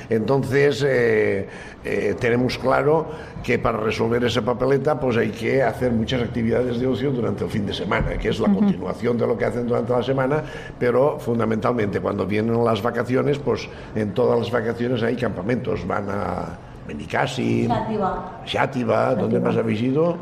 [0.10, 1.48] Entonces, eh,
[1.84, 3.08] eh, tenemos claro
[3.44, 7.50] que para resolver esa papeleta pues hay que hacer muchas actividades de ocio durante el
[7.50, 10.44] fin de semana, que es la continuación de lo que hacen durante la semana,
[10.78, 16.58] pero fundamentalmente cuando vienen las vacaciones, pues en todas las vacaciones hay campamentos, van a
[16.90, 18.12] Benicassim, Xàtiva.
[18.46, 20.18] Xàtiva, ¿dónde más habéis ido?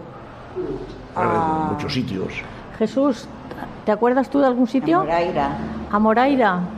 [1.15, 1.67] Ah.
[1.67, 2.33] en muchos sitios.
[2.77, 3.27] Jesús,
[3.85, 4.99] ¿te acuerdas tú de algún sitio?
[4.99, 5.49] A Moraira.
[5.91, 6.76] A Moraira.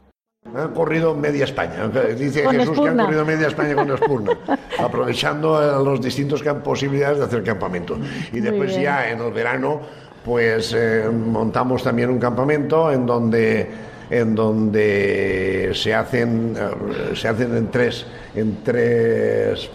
[0.55, 1.87] Han corrido media España.
[2.17, 4.31] Dice Con Jesús que han corrido media España con Espurna,
[4.79, 7.97] aprovechando eh, los distintos posibilidades de hacer campamento.
[8.31, 9.81] Y después ya en el verano,
[10.23, 17.55] pues eh, montamos también un campamento en donde en donde se hacen eh, se hacen
[17.55, 19.69] en tres en tres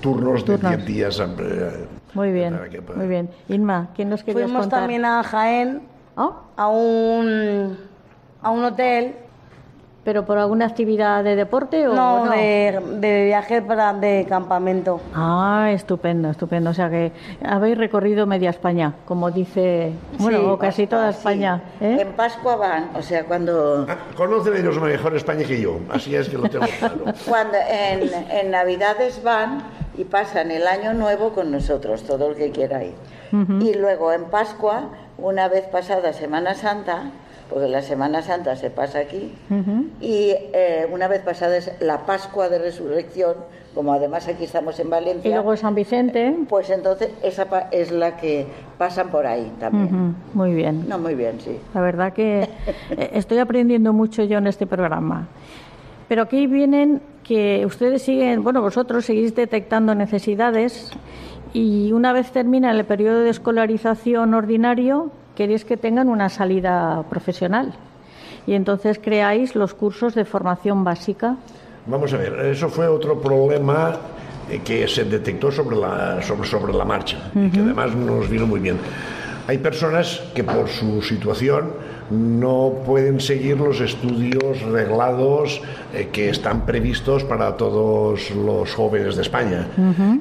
[0.00, 0.76] turnos de Turnos.
[0.76, 1.22] 10 días.
[2.14, 2.58] Muy bien,
[2.96, 3.30] muy bien.
[3.48, 4.80] Inma, ¿quién nos querías Fuimos contar?
[4.80, 5.82] también a Jaén,
[6.16, 6.34] ¿Oh?
[6.56, 7.76] a, un,
[8.42, 9.14] a un hotel.
[10.04, 12.30] ¿Pero por alguna actividad de deporte o No, no?
[12.30, 15.00] De, de viaje para, de campamento.
[15.14, 16.70] Ah, estupendo, estupendo.
[16.70, 17.12] O sea que
[17.44, 21.18] habéis recorrido media España, como dice, bueno, Sí, o casi toda sí.
[21.18, 21.60] España.
[21.80, 21.98] ¿eh?
[22.00, 26.28] En Pascua van, o sea, cuando, Ah, Conocen ellos mejor España que yo, así es
[26.28, 26.96] que lo tengo claro.
[27.28, 29.62] cuando en, en Navidades van
[29.96, 32.94] y pasan el año nuevo con nosotros, todo el que quiera ir.
[33.60, 34.84] Y luego en Pascua,
[35.18, 37.10] una vez pasada Semana Santa,
[37.48, 39.32] porque la Semana Santa se pasa aquí,
[40.00, 43.34] y eh, una vez pasada es la Pascua de Resurrección,
[43.74, 46.34] como además aquí estamos en Valencia, Y luego San Vicente.
[46.48, 50.16] pues entonces esa es la que pasan por ahí también.
[50.34, 50.88] Muy bien.
[50.88, 51.58] No, muy bien, sí.
[51.74, 52.42] La verdad que
[52.90, 55.28] eh, estoy aprendiendo mucho yo en este programa.
[56.08, 60.90] Pero aquí vienen que ustedes siguen, bueno, vosotros seguís detectando necesidades
[61.52, 67.72] y una vez termina el periodo de escolarización ordinario, queréis que tengan una salida profesional.
[68.44, 71.36] Y entonces creáis los cursos de formación básica.
[71.86, 73.94] Vamos a ver, eso fue otro problema
[74.50, 78.48] eh, que se detectó sobre la, sobre, sobre la marcha y que además nos vino
[78.48, 78.78] muy bien.
[79.46, 81.70] Hay personas que por su situación
[82.10, 85.60] no pueden seguir los estudios reglados
[85.94, 89.66] eh, que están previstos para todos los jóvenes de España.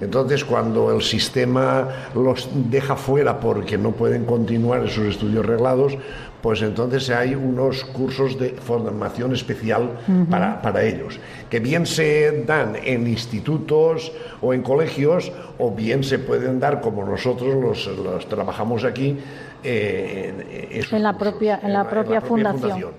[0.02, 5.98] Entonces, cuando el sistema los deja fuera porque no pueden continuar esos estudios reglados,
[6.42, 9.90] pues entonces hay unos cursos de formación especial
[10.30, 11.20] para, para ellos,
[11.50, 17.04] que bien se dan en institutos o en colegios, o bien se pueden dar como
[17.06, 19.18] nosotros los, los trabajamos aquí.
[19.64, 22.94] eh, en- la propia, en la propia fundación.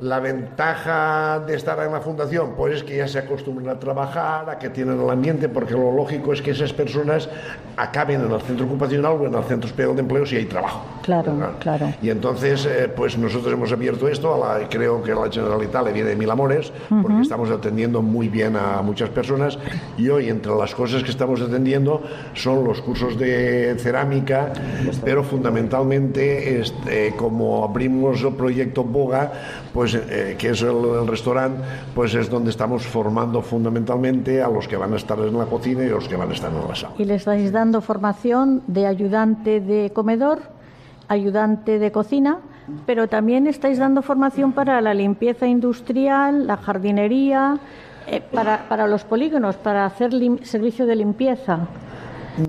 [0.00, 4.48] La ventaja de estar en la fundación, pues es que ya se acostumbran a trabajar,
[4.48, 7.28] a que tienen el ambiente, porque lo lógico es que esas personas
[7.76, 10.84] acaben en el centro ocupacional o en el centro especial de empleo si hay trabajo.
[11.02, 11.92] Claro, claro.
[12.00, 15.84] Y entonces, eh, pues nosotros hemos abierto esto, a la- creo que a la Generalitat
[15.86, 19.58] le viene de mil amores, porque estamos atendiendo muy bien a muchas personas
[19.96, 22.02] y hoy entre las cosas que estamos atendiendo
[22.34, 24.52] son los cursos de cerámica,
[25.04, 29.32] pero fundamentalmente este, como abrimos el proyecto Boga,
[29.72, 31.62] pues eh, que es el, restaurante,
[31.94, 35.84] pues es donde estamos formando fundamentalmente a los que van a estar en la cocina
[35.84, 36.94] y a los que van a estar en la sala.
[36.98, 40.58] Y le estáis dando formación de ayudante de comedor
[41.08, 42.38] ayudante de cocina,
[42.86, 47.58] pero también estáis dando formación para la limpieza industrial, la jardinería,
[48.06, 51.60] eh, para, para los polígonos, para hacer servicio de limpieza.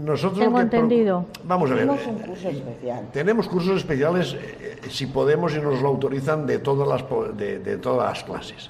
[0.03, 1.25] Nosotros Tengo entendido.
[1.43, 1.87] Vamos a ver.
[1.87, 3.07] Tenemos un curso especial.
[3.11, 7.59] Tenemos cursos especiales, eh, si podemos y nos lo autorizan, de todas las, po- de,
[7.59, 8.69] de todas las clases.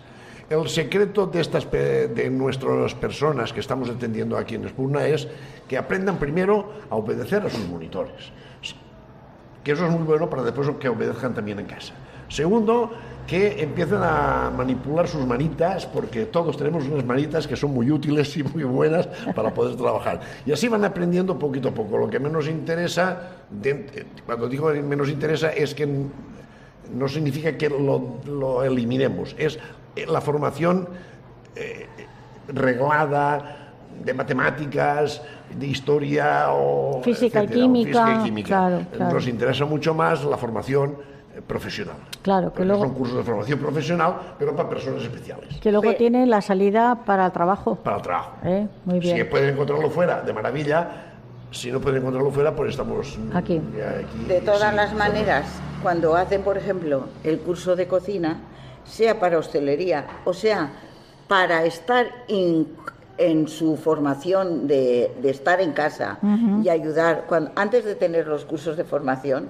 [0.50, 5.28] El secreto de, estas, pe- de nuestras personas que estamos atendiendo aquí en Espurna es
[5.68, 8.32] que aprendan primero a obedecer a sus monitores.
[9.64, 11.94] Que eso es muy bueno para después que obedezcan también en casa.
[12.30, 12.92] Segundo,
[13.30, 18.36] que empiecen a manipular sus manitas, porque todos tenemos unas manitas que son muy útiles
[18.38, 20.20] y muy buenas para poder trabajar.
[20.46, 21.98] Y así van aprendiendo poquito a poco.
[21.98, 25.88] Lo que menos interesa, eh, cuando digo menos interesa, es que
[26.92, 29.60] no significa que lo, lo eliminemos, es
[29.96, 30.90] eh, la formación
[31.56, 31.86] eh,
[32.48, 35.22] reglada de matemáticas,
[35.56, 38.48] de historia o Física y o química, física y química.
[38.48, 39.14] claro, claro.
[39.14, 40.98] Nos interesa mucho más la formación
[41.36, 41.96] eh, profesional.
[42.22, 46.26] Claro, que luego, Son cursos de formación profesional, pero para personas especiales, que luego tiene
[46.26, 47.76] la salida para el trabajo.
[47.76, 48.32] para el trabajo.
[48.44, 48.68] ¿eh?
[48.86, 49.30] Muy Si bien.
[49.30, 51.06] pueden encontrarlo fuera, de maravilla.
[51.52, 53.60] Si no pueden encontrarlo fuera, pues estamos Aquí.
[54.28, 54.76] De todas Sí.
[54.76, 55.48] las maneras,
[55.82, 58.42] cuando hacen, por ejemplo, el curso de cocina,
[58.84, 60.72] sea para hostelería o sea
[61.28, 62.68] para estar in-
[63.20, 66.18] en su formación de, de estar en casa
[66.64, 69.50] y ayudar, cuando, antes de tener los cursos de formación,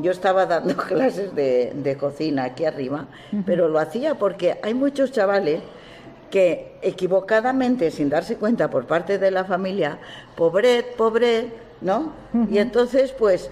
[0.00, 3.06] yo estaba dando clases de, de cocina aquí arriba,
[3.46, 5.62] pero lo hacía porque hay muchos chavales
[6.30, 9.98] que equivocadamente, sin darse cuenta por parte de la familia,
[10.36, 11.48] pobret, pobret,
[11.80, 12.12] ¿no?
[12.50, 13.50] Y entonces, pues,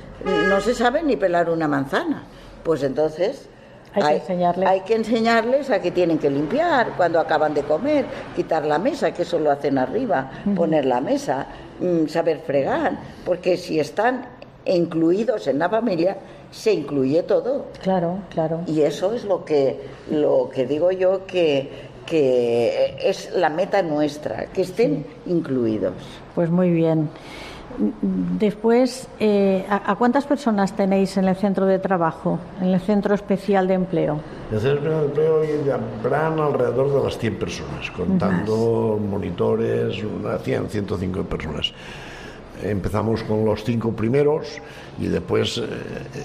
[0.48, 2.24] no se sabe ni pelar una manzana.
[2.62, 3.48] Pues entonces...
[3.96, 4.68] Hay que enseñarles.
[4.68, 8.04] hay que enseñarles a que tienen que limpiar cuando acaban de comer,
[8.34, 11.46] quitar la mesa, que eso lo hacen arriba, poner la mesa,
[11.80, 14.26] mm, saber fregar, porque si están
[14.66, 16.16] incluidos en la familia,
[16.50, 17.66] se incluye todo.
[17.82, 18.60] Claro, claro.
[18.66, 19.80] Y eso es lo que,
[20.10, 21.70] lo que digo yo que,
[22.06, 25.94] que es la meta nuestra, que estén incluidos.
[26.34, 27.08] Pues muy bien.
[27.78, 33.68] Después, eh, ¿a, cuántas personas tenéis en el centro de trabajo, en el centro especial
[33.68, 34.20] de empleo?
[34.50, 40.68] El centro de empleo hoy habrán alrededor de las 100 personas, contando monitores, unas 100,
[40.68, 41.72] 105 personas.
[42.62, 44.60] Empezamos con los cinco primeros
[44.98, 45.64] y después eh,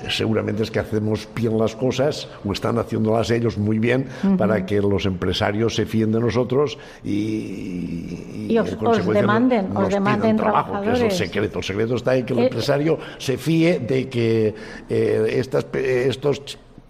[0.09, 4.81] seguramente es que hacemos bien las cosas o están haciéndolas ellos muy bien para que
[4.81, 10.91] los empresarios se fíen de nosotros y, Y os- demanden, nos os demanden trabajo, que
[10.93, 11.59] es el secreto.
[11.59, 14.55] El secreto está en que el Eh, empresario se fíe de que
[14.89, 16.41] eh, estas, pe- estos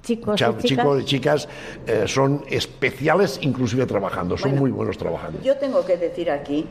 [0.04, 0.64] Chicos, y chicas.
[0.64, 1.50] chicos y chicas
[1.86, 4.62] eh, son especiales inclusive trabajando, son Bueno.
[4.62, 5.40] muy buenos trabajando.
[5.44, 6.66] Yo tengo que decir aquí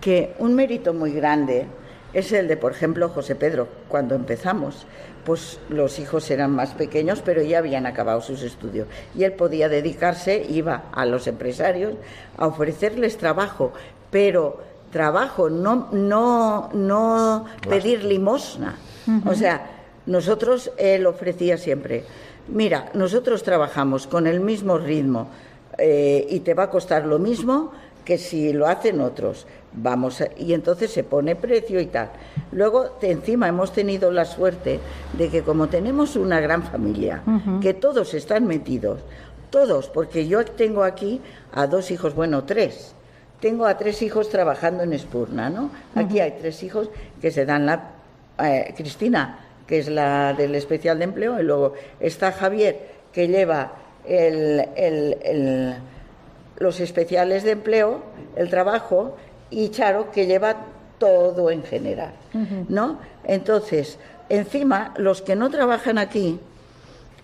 [0.00, 1.66] que un mérito muy grande
[2.12, 3.68] es el de, por ejemplo, José Pedro.
[3.88, 4.86] Cuando empezamos,
[5.24, 8.86] pues los hijos eran más pequeños, pero ya habían acabado sus estudios.
[9.14, 11.94] Y él podía dedicarse, iba a los empresarios
[12.36, 13.72] a ofrecerles trabajo,
[14.10, 18.76] pero trabajo, no, no, no pedir limosna.
[19.26, 19.70] O sea,
[20.06, 22.04] nosotros, él ofrecía siempre,
[22.48, 25.28] mira, nosotros trabajamos con el mismo ritmo
[25.78, 27.72] eh, y te va a costar lo mismo
[28.04, 29.46] que si lo hacen otros.
[29.74, 32.10] Vamos a- y entonces se pone precio y tal.
[32.52, 34.78] Luego, te- encima hemos tenido la suerte
[35.14, 37.22] de que como tenemos una gran familia,
[37.60, 39.00] que todos están metidos,
[39.50, 41.20] todos, porque yo tengo aquí
[41.52, 42.94] a dos hijos, bueno, tres.
[43.40, 45.70] Tengo a tres hijos trabajando en Espurna, ¿no?
[45.94, 46.88] Aquí hay tres hijos
[47.20, 47.90] que se dan la...
[48.38, 52.78] eh, Cristina, que es la del especial de empleo, y luego está Javier,
[53.12, 53.72] que lleva
[54.06, 55.74] el- el- el,
[56.58, 58.02] los especiales de empleo,
[58.36, 59.16] el trabajo,
[59.52, 60.56] y Charo, que lleva
[60.98, 62.12] todo en general,
[62.68, 62.98] ¿no?
[63.24, 63.98] Entonces,
[64.28, 66.40] encima, los que no trabajan aquí,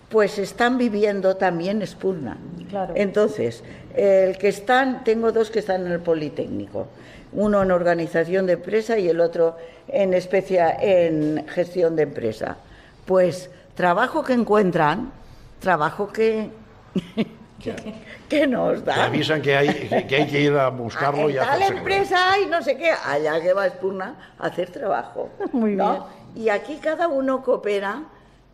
[0.09, 2.37] pues están viviendo también Espurna.
[2.69, 2.93] Claro.
[2.95, 3.63] Entonces,
[3.95, 6.87] el que están, tengo dos que están en el Politécnico,
[7.33, 9.55] uno en organización de empresa y el otro
[9.87, 12.57] en especia, en gestión de empresa.
[13.05, 15.11] Pues trabajo que encuentran,
[15.59, 16.49] trabajo que,
[18.29, 18.99] que nos Te dan.
[19.01, 22.31] avisan que hay que, que hay que ir a buscarlo y En tal hacerse empresa
[22.33, 25.29] hay no sé qué, allá que va Espurna a hacer trabajo.
[25.51, 26.07] Muy ¿no?
[26.35, 28.03] Y aquí cada uno coopera,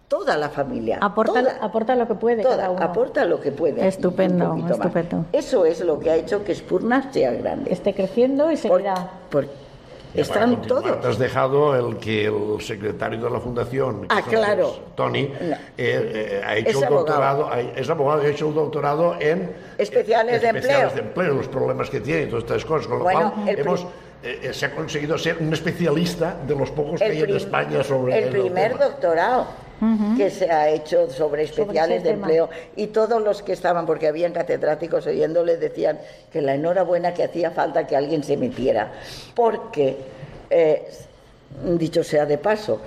[0.08, 0.98] toda la familia.
[1.02, 2.82] Aporta, toda, aporta lo que puede toda, cada uno.
[2.82, 3.86] aporta lo que puede.
[3.88, 4.72] Estupendo, más.
[4.72, 5.26] estupendo.
[5.34, 7.72] Eso es lo que ha hecho que Espurna sea grande.
[7.74, 9.10] Esté creciendo y seguirá.
[9.30, 9.50] Por- Y
[10.22, 11.02] están todos.
[11.02, 14.74] Te has dejado el que el secretario de la fundación, que Ah, es claro.
[14.96, 17.06] Tony, eh, eh, ha hecho Es un abogado.
[17.06, 20.96] doctorado, ha- es abogado, ha hecho un doctorado en Especiales de especiales empleo.
[21.04, 23.60] de empleo, los problemas que tiene y todas estas cosas, con lo Bueno, cual el
[23.60, 23.82] hemos,
[24.24, 27.36] eh, eh, se ha conseguido ser un especialista de los pocos que El hay en
[27.36, 28.86] España sobre el primer tema.
[28.86, 29.65] doctorado.
[30.18, 32.50] Que se ha hecho sobre especiales de empleo.
[32.76, 36.00] Y todos los que estaban, porque habían catedráticos oyéndole, decían
[36.32, 38.92] que la enhorabuena que hacía falta que alguien se metiera,
[39.36, 39.98] porque,
[40.50, 40.88] eh,
[41.78, 42.82] dicho sea de paso,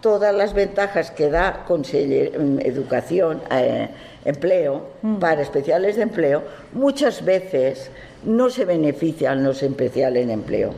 [0.00, 3.88] todas las ventajas que da mm, educación, eh,
[4.24, 4.82] empleo,
[5.20, 6.42] para especiales de empleo,
[6.72, 7.90] muchas veces
[8.24, 10.70] no se benefician los especiales de empleo.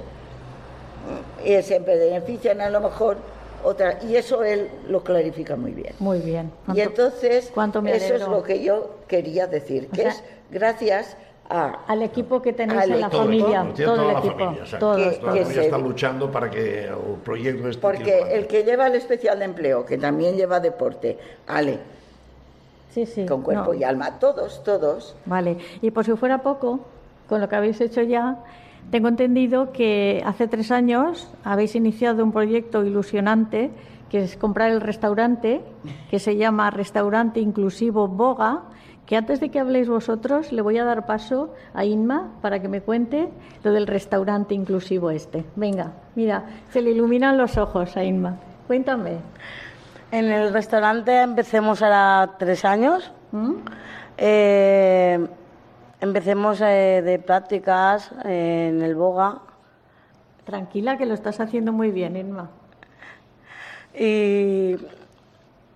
[1.45, 3.17] Y se benefician a lo mejor
[3.69, 5.93] otra, y eso él lo clarifica muy bien.
[5.99, 6.47] Muy bien.
[6.47, 10.11] Y ¿Cuánto- entonces, cuánto me eso es lo que yo quería decir, O que sea,
[10.11, 11.17] es gracias
[11.51, 15.79] a Al equipo que tenéis en la familia, Todo, el equipo, familia, todos, Que- está
[15.79, 16.95] luchando para que el
[17.25, 21.17] proyecto este Porque el que lleva el especial de empleo, que también lleva deporte,
[21.47, 21.79] Ale,
[22.91, 23.27] Sí, sí.
[23.27, 23.75] con cuerpo no.
[23.75, 26.81] y alma, todos, todos, Vale, y por si fuera poco,
[27.29, 28.37] con lo que habéis hecho ya,
[28.91, 33.71] tengo entendido que hace tres años habéis iniciado un proyecto ilusionante
[34.09, 35.61] que es comprar el restaurante,
[36.11, 38.63] que se llama Restaurante Inclusivo Boga,
[39.05, 42.69] que antes de que habléis vosotros le voy a dar paso a Inma para que
[42.69, 43.29] me cuente
[43.65, 45.45] lo del restaurante inclusivo este.
[45.57, 48.37] Venga, mira, se le iluminan los ojos a Inma.
[48.67, 49.19] Cuéntame.
[50.11, 53.11] En el restaurante empecemos ahora tres años.
[53.33, 53.55] ¿Mm?
[54.17, 55.27] Eh,
[56.01, 59.39] empecemos eh, de prácticas eh, en el Boga
[60.45, 62.49] Tranquila, que lo estás haciendo muy bien, Inma.
[63.95, 64.77] y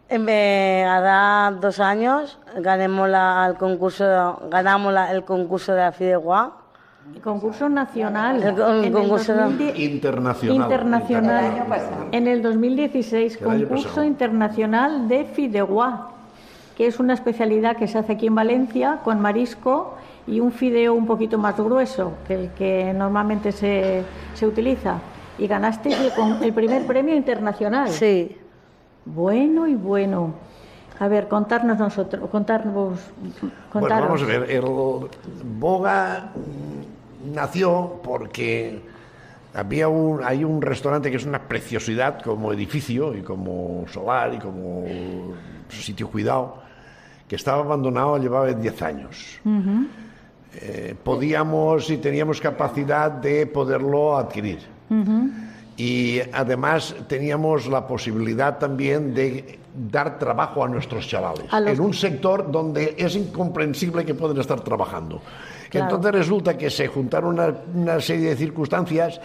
[0.09, 5.93] en vez- hará dos años ganemos la, el concurso, ganamos la- el concurso de la
[5.93, 6.59] Fidegua.
[7.25, 8.43] Concurso nacional.
[8.43, 10.57] El con- En el concurso 2010 Internacional.
[10.57, 11.45] Internacional.
[12.12, 14.07] En el 2016, El año concurso pasado.
[14.07, 16.11] internacional de fideuá,
[16.77, 19.97] que es una especialidad que se hace aquí en Valencia con marisco
[20.27, 24.03] y un fideo un poquito más grueso que el que normalmente se,
[24.35, 24.99] se utiliza.
[25.39, 26.12] Y ganaste el,
[26.43, 27.89] el primer premio internacional.
[27.89, 28.37] Sí.
[29.05, 30.35] Bueno y bueno.
[31.01, 33.01] A ver, contarnos nosotros, contarnos,
[33.73, 34.62] Bueno, vamos a ver, el
[35.59, 36.31] Boga
[37.35, 38.81] nació porque
[39.55, 44.39] había un, hay un restaurante que es una preciosidad como edificio y como solar y
[44.39, 44.85] como
[45.70, 46.62] sitio cuidado,
[47.27, 49.41] que estaba abandonado llevaba 10 años.
[49.45, 49.87] Ujú.
[50.61, 54.59] Eh, podíamos y teníamos capacidad de poderlo adquirir.
[55.76, 59.59] Y además teníamos la posibilidad también de
[59.90, 64.38] dar trabajo a nuestros chavales A los- en un sector donde es incomprensible que pueden
[64.38, 65.22] estar trabajando.
[65.70, 65.86] Claro.
[65.86, 69.18] Entonces resulta que se juntaron una, una serie de circunstancias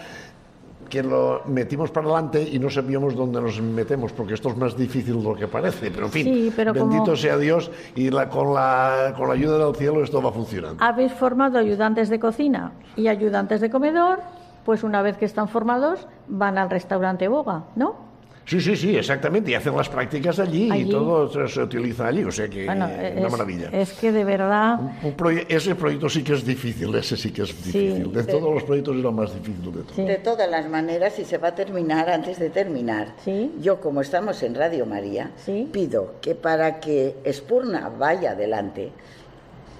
[0.90, 4.76] que lo metimos para adelante y no sabíamos dónde nos metemos, porque esto es más
[4.78, 5.92] difícil de lo que parece.
[5.92, 9.34] Pero en fin, Sí, pero bendito como- sea Dios y la- con, la, con la
[9.34, 10.84] ayuda del cielo esto va funcionando.
[10.84, 14.20] Habéis formado ayudantes de cocina y ayudantes de comedor,
[14.66, 18.07] pues una vez que están formados van al restaurante Boga, ¿no?
[18.48, 19.52] Sí, sí, sí, exactamente.
[19.52, 20.84] Y hacen las prácticas allí, Allí.
[20.84, 22.24] y todo se, utiliza allí.
[22.24, 23.70] O sea que Bueno, es, una maravilla.
[23.74, 27.42] es que de verdad, Un proye- ese proyecto sí que es difícil, ese sí que
[27.42, 28.10] es difícil.
[28.14, 30.06] de todos los proyectos es lo más difícil de todo.
[30.08, 33.16] De todas las maneras, y se va a terminar antes de terminar,
[33.62, 35.32] yo como estamos en Radio María,
[35.74, 38.92] pido que para que Espurna vaya adelante,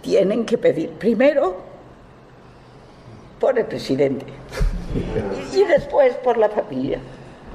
[0.02, 1.56] tienen que pedir primero
[3.40, 4.26] por el presidente
[5.54, 7.00] y, y después por la familia.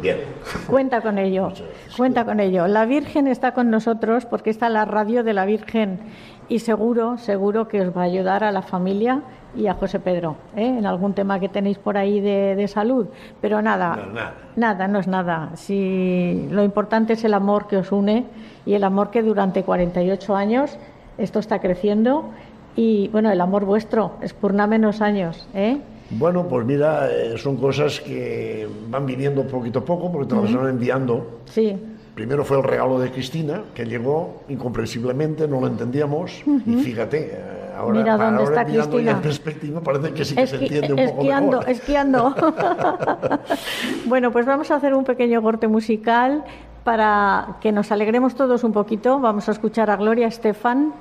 [0.02, 0.18] Bien.
[0.66, 1.52] cuenta con ello,
[1.96, 2.66] cuenta con ello.
[2.66, 6.00] La Virgen está con nosotros porque está la radio de la Virgen
[6.48, 9.22] y seguro, seguro que os va a ayudar a la familia
[9.54, 10.66] y a José Pedro ¿eh?
[10.66, 13.06] en algún tema que tenéis por ahí de, de salud.
[13.40, 14.34] Pero nada, No, nada.
[14.56, 15.50] Nada, no es nada.
[15.54, 18.24] Si lo importante es el amor que os une
[18.66, 20.78] y el amor que durante 48 años
[21.16, 22.30] esto está creciendo
[22.74, 25.78] y bueno, el amor vuestro es por nada menos años, ¿eh?
[26.18, 30.54] Bueno, pues mira, eh, son cosas que van viniendo poquito a poco porque te las
[30.54, 31.40] van enviando.
[31.46, 31.76] Sí.
[32.14, 36.42] Primero fue el regalo de Cristina, que llegó incomprensiblemente, no lo entendíamos.
[36.66, 37.40] Y fíjate, eh,
[37.74, 39.10] ahora, Mira para dónde ahora está mirando Cristina.
[39.12, 41.70] en perspectiva, parece que sí que se entiende un poco esquiando, mejor.
[41.70, 42.34] esquiando.
[44.06, 46.44] bueno, pues vamos a hacer un pequeño corte musical
[46.84, 49.18] para que nos alegremos todos un poquito.
[49.18, 50.92] Vamos a escuchar a Gloria Estefan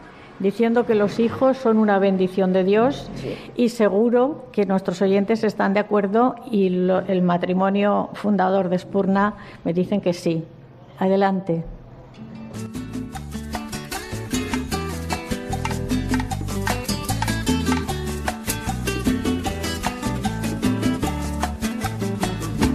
[0.41, 3.09] diciendo que los hijos son una bendición de Dios
[3.55, 9.35] y seguro que nuestros oyentes están de acuerdo y lo- el matrimonio fundador de Spurna
[9.63, 10.43] me dicen que sí.
[10.99, 11.63] Adelante.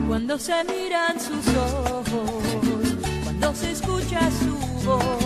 [0.08, 4.56] Cuando se miran sus ojos, cuando se escucha su
[4.86, 5.25] voz,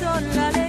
[0.00, 0.59] son la.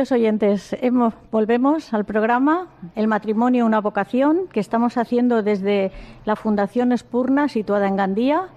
[0.00, 5.92] Queridos oyentes, hemos- volvemos al programa El matrimonio, una vocación, que estamos haciendo desde
[6.24, 8.48] la Fundación Espurna, situada en Gandía.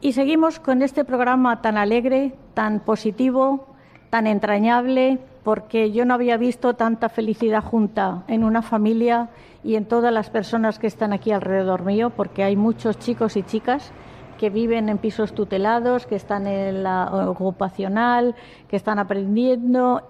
[0.00, 3.66] Y seguimos con este programa tan alegre, tan positivo,
[4.10, 9.30] tan entrañable, porque yo no había visto tanta felicidad junta en una familia
[9.64, 13.42] y en todas las personas que están aquí alrededor mío, porque hay muchos chicos y
[13.42, 13.90] chicas
[14.38, 18.36] que viven en pisos tutelados, que están en la ocupacional,
[18.68, 20.02] que están aprendiendo,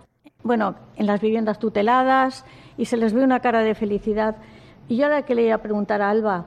[0.42, 2.44] bueno, en las viviendas tuteladas
[2.76, 4.36] y se les ve una cara de felicidad.
[4.88, 6.46] Y yo ahora que le iba a preguntar a Alba,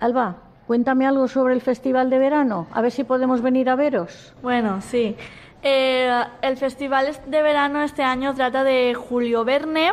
[0.00, 0.36] Alba,
[0.66, 4.34] cuéntame algo sobre el festival de verano, a ver si podemos venir a veros.
[4.42, 5.16] Bueno, sí.
[5.62, 6.10] Eh,
[6.42, 9.92] el festival es- de verano este año trata de Julio Verne.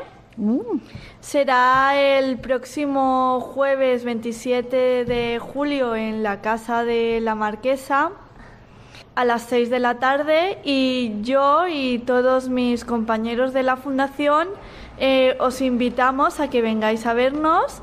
[1.21, 8.11] Será el próximo jueves 27 de julio en la Casa de la Marquesa
[9.15, 14.49] a las 6 de la tarde y yo y todos mis compañeros de la fundación
[14.97, 17.81] eh, os invitamos a que vengáis a vernos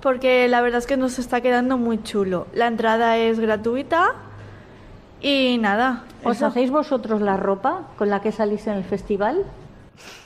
[0.00, 2.48] porque la verdad es que nos está quedando muy chulo.
[2.52, 4.14] La entrada es gratuita
[5.20, 6.04] y nada.
[6.24, 6.46] ¿Os eso.
[6.46, 9.44] hacéis vosotros la ropa con la que salís en el festival?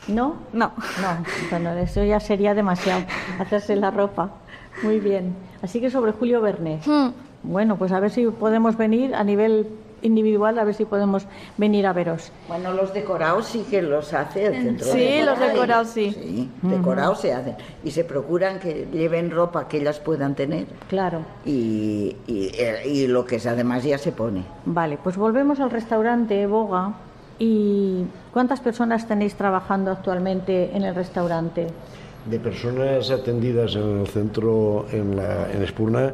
[0.08, 0.36] ¿No?
[0.54, 0.72] No.
[1.02, 3.04] No, bueno, eso ya sería demasiado,
[3.38, 4.30] hacerse la ropa.
[4.82, 5.34] Muy bien.
[5.62, 6.80] Así que sobre Julio Verne.
[7.42, 9.68] Bueno, pues a ver si podemos venir a nivel
[10.06, 11.26] individual, a ver si podemos
[11.56, 12.30] venir a veros.
[12.48, 14.86] Bueno, los decorados sí que los hace el centro.
[14.86, 15.88] Sí, de los decorados.
[15.88, 16.12] sí.
[16.12, 17.56] Sí, decorados se hacen.
[17.84, 20.66] Y se procuran que lleven ropa que ellas puedan tener.
[20.88, 21.20] Claro.
[21.44, 24.42] Y, y, eh, y lo que es además ya se pone.
[24.64, 26.94] Vale, pues volvemos al restaurante Boga.
[27.38, 31.66] ¿Y cuántas personas tenéis trabajando actualmente en el restaurante?
[32.28, 36.12] De personas atendidas en el centro, en, la, en Espurna,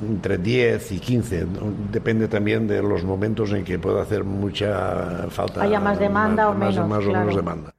[0.00, 1.44] entre 10 y 15.
[1.46, 1.72] ¿no?
[1.90, 5.62] Depende también de los momentos en que pueda hacer mucha falta.
[5.62, 7.20] Haya más demanda o más, menos, Más o claro.
[7.20, 7.74] menos demanda.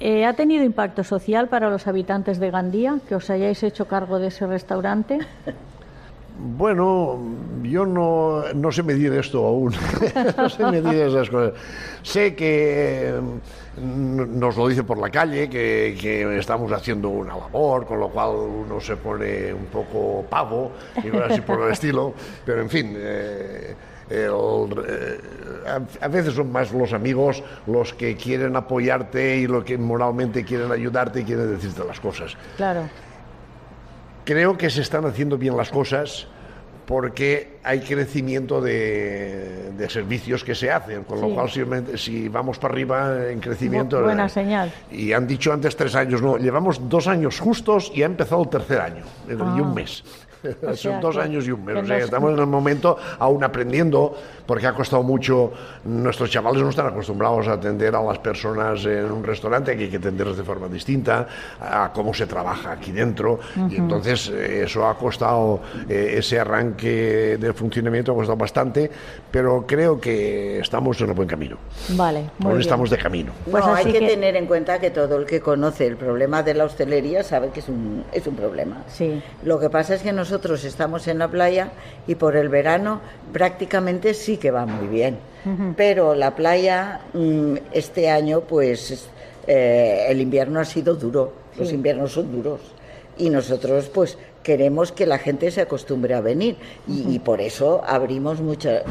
[0.00, 4.18] Eh, ¿Ha tenido impacto social para los habitantes de Gandía que os hayáis hecho cargo
[4.18, 5.18] de ese restaurante?
[6.36, 7.20] Bueno,
[7.62, 9.72] yo no, no sé medir esto aún,
[10.36, 11.52] no sé medir esas cosas.
[12.02, 13.20] Sé que eh,
[13.76, 18.30] nos lo dicen por la calle, que, que estamos haciendo una labor, con lo cual
[18.36, 20.72] uno se pone un poco pavo,
[21.02, 22.14] y así por el estilo,
[22.46, 23.74] pero en fin, eh,
[24.10, 25.18] el- eh,
[25.66, 30.44] a, a veces son más los amigos los que quieren apoyarte y los que moralmente
[30.44, 32.36] quieren ayudarte y quieren decirte las cosas.
[32.56, 32.82] Claro.
[34.24, 36.26] Creo que se están haciendo bien las cosas
[36.86, 41.26] porque hay crecimiento de, de servicios que se hacen, con Sí.
[41.28, 41.62] lo cual si,
[41.96, 44.00] si vamos para arriba en crecimiento...
[44.00, 44.72] Bu- buena eh, señal.
[44.90, 48.48] Y han dicho antes tres años, no, llevamos dos años justos y ha empezado el
[48.50, 49.62] tercer año, eh, y Ah.
[49.62, 50.04] un mes.
[50.62, 51.74] O sea Son dos que- años y un mes.
[51.76, 54.14] que O sea, estamos en el momento aún aprendiendo,
[54.46, 55.52] porque ha costado mucho.
[55.84, 59.90] Nuestros chavales no están acostumbrados a atender a las personas en un restaurante, que hay
[59.90, 61.26] que atenderles de forma distinta,
[61.60, 63.40] a cómo se trabaja aquí dentro.
[63.56, 63.74] Y Ujú.
[63.76, 68.90] entonces eh, eso ha costado, eh, ese arranque de funcionamiento ha costado bastante,
[69.30, 71.56] pero creo que estamos en el buen camino.
[71.90, 72.60] Vale, muy Aún bien.
[72.60, 73.32] estamos de camino.
[73.50, 76.42] Pues no, hay que, que- tener en cuenta que todo el que conoce el problema
[76.42, 78.82] de la hostelería sabe que es un, es un problema.
[78.88, 79.22] Sí.
[79.42, 80.33] Lo que pasa es que nosotros
[80.64, 81.70] estamos en la playa
[82.06, 83.00] y por el verano
[83.32, 85.18] prácticamente sí que va muy bien.
[85.76, 89.08] Pero la playa mm, este año, pues es-
[89.46, 92.60] eh, el invierno ha sido duro, los inviernos son duros.
[93.18, 96.56] Y nosotros, pues queremos que la gente se acostumbre a venir.
[96.88, 98.82] Y, y por eso abrimos muchas,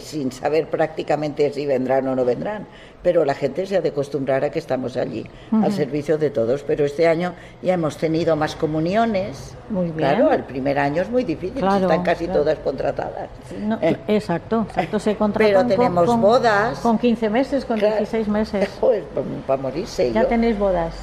[0.00, 2.66] sin saber prácticamente si vendrán o no vendrán,
[3.02, 6.62] pero la gente se ha de acostumbrar a que estamos allí, al servicio de todos.
[6.64, 9.54] Pero este año ya hemos tenido más comuniones.
[9.70, 9.96] Muy bien.
[9.96, 12.40] Claro, el primer año es muy difícil, Claro, están casi claro.
[12.40, 13.28] todas contratadas.
[13.60, 14.98] No, Eh, Exacto, exacto.
[14.98, 16.78] Se contratan Pero tenemos con, bodas.
[16.80, 17.96] Con 15 meses, con Claro.
[17.96, 18.68] 16 meses.
[18.80, 19.02] Pues
[19.46, 20.12] para morirse.
[20.12, 20.94] Ya yo- tenéis bodas.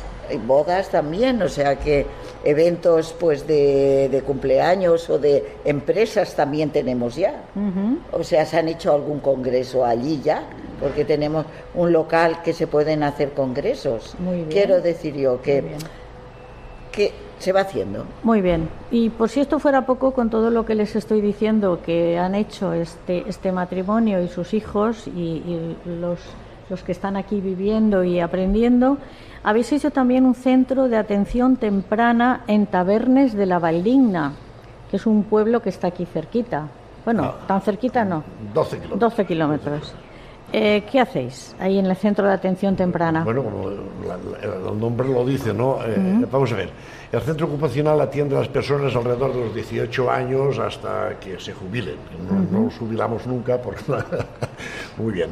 [0.48, 2.06] bodas también, o sea que
[2.44, 7.44] eventos pues de, de cumpleaños o de empresas también tenemos ya.
[8.12, 10.44] O sea, se han hecho algún congreso allí ya,
[10.80, 14.15] porque tenemos un local que se pueden hacer congresos.
[14.19, 14.49] Muy bien.
[14.49, 15.63] Quiero decir yo que,
[16.91, 18.05] que se va haciendo.
[18.24, 18.69] Muy bien.
[18.89, 22.36] Y por si esto fuera poco, con todo lo que les estoy diciendo que han
[22.36, 26.19] hecho este, este matrimonio y sus hijos y, y los,
[26.69, 28.97] los que están aquí viviendo y aprendiendo,
[29.43, 34.34] habéis hecho también un centro de atención temprana en Tabernes de la Valdigna,
[34.89, 36.69] que es un pueblo que está aquí cerquita.
[37.03, 38.99] Bueno, tan cerquita no, 12 kilómetros.
[38.99, 39.93] 12 kilómetros.
[40.56, 43.24] Eh, ¿Qué hacéis ahí en el centro de atención temprana?
[43.24, 45.80] Bueno, como el nombre lo dice, ¿no?
[45.84, 46.28] Eh, Ujú.
[46.32, 46.70] Vamos a ver.
[47.12, 51.54] El centro ocupacional atiende a las personas alrededor de los 18 años hasta que se
[51.54, 51.95] jubilen.
[52.30, 52.64] No, no Ujú.
[52.66, 53.84] nos jubilamos nunca porque...
[54.97, 55.32] Muy bien.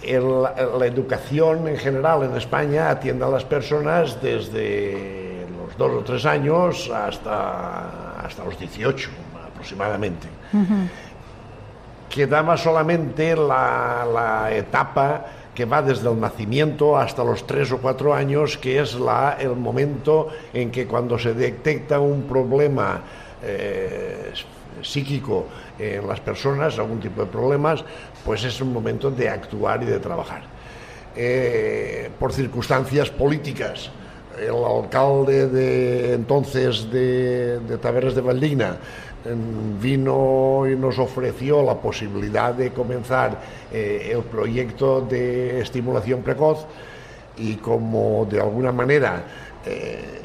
[0.00, 6.04] El- la educación en general en España atiende a las personas desde los dos o
[6.04, 9.10] tres años hasta, hasta los 18
[9.52, 10.28] aproximadamente.
[12.12, 18.58] Quedaba solamente la, etapa que va desde el nacimiento hasta los tres o cuatro años,
[18.58, 18.98] que es
[19.40, 23.00] el momento en que cuando se detecta un problema
[23.42, 24.30] eh,
[24.82, 25.46] psíquico
[25.78, 27.82] en las personas, algún tipo de problemas,
[28.26, 30.42] pues es un momento de actuar y de trabajar.
[31.16, 33.90] Eh, por circunstancias políticas,
[34.38, 38.76] el alcalde de entonces de, de de Valdigna
[39.80, 43.38] vino y nos ofreció la posibilidad de comenzar
[43.72, 46.66] eh, el proyecto de estimulación precoz
[47.36, 49.22] y como de alguna manera
[49.64, 50.20] eh,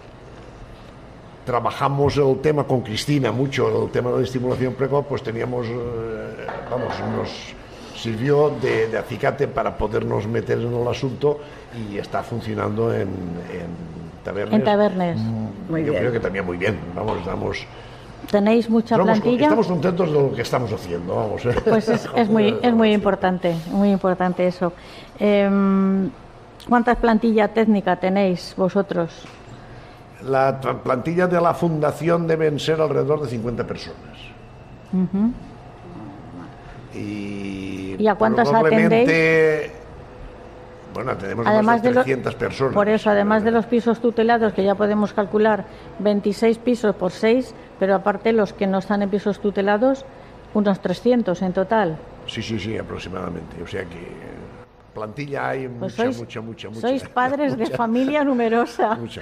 [1.46, 6.48] trabajamos el tema con Cristina mucho, el tema de la estimulación precoz, pues teníamos, eh,
[6.70, 7.56] vamos, nos
[7.96, 11.40] sirvió de, de acicate para podernos meter en el asunto
[11.74, 13.88] y está funcionando en, en
[14.24, 14.54] Tabernes.
[14.54, 15.18] En Tabernes.
[15.70, 16.02] Muy Yo bien.
[16.02, 17.66] creo que también muy bien, vamos, estamos,
[18.32, 19.44] ¿Tenéis mucha estamos, plantilla?
[19.44, 21.46] estamos contentos de lo que estamos haciendo, vamos.
[21.46, 21.56] ¿eh?
[21.64, 24.74] Pues es, es muy, es muy importante, muy importante eso.
[25.20, 26.10] Em,
[26.68, 29.26] ¿Cuántas plantillas técnica tenéis vosotros?
[30.24, 34.18] La plantilla de la fundación deben ser alrededor de 50 personas.
[36.94, 39.72] Y, ¿Y a cuántas probablemente,
[40.98, 42.74] Bueno, tenemos Además más de de lo- 300 personas.
[42.74, 45.64] Por eso, además de los pisos tutelados, que ya podemos calcular
[46.00, 50.06] 26 pisos por 6, pero aparte los que no están en pisos tutelados,
[50.56, 51.98] unos 300 en total.
[52.26, 53.62] Sí, sí, sí, aproximadamente.
[53.62, 54.08] O sea que
[54.96, 56.82] plantilla hay Pues mucha, sois, mucha, mucha, mucha.
[56.82, 58.96] sois padres de mucha, familia numerosa.
[58.96, 59.22] mucha.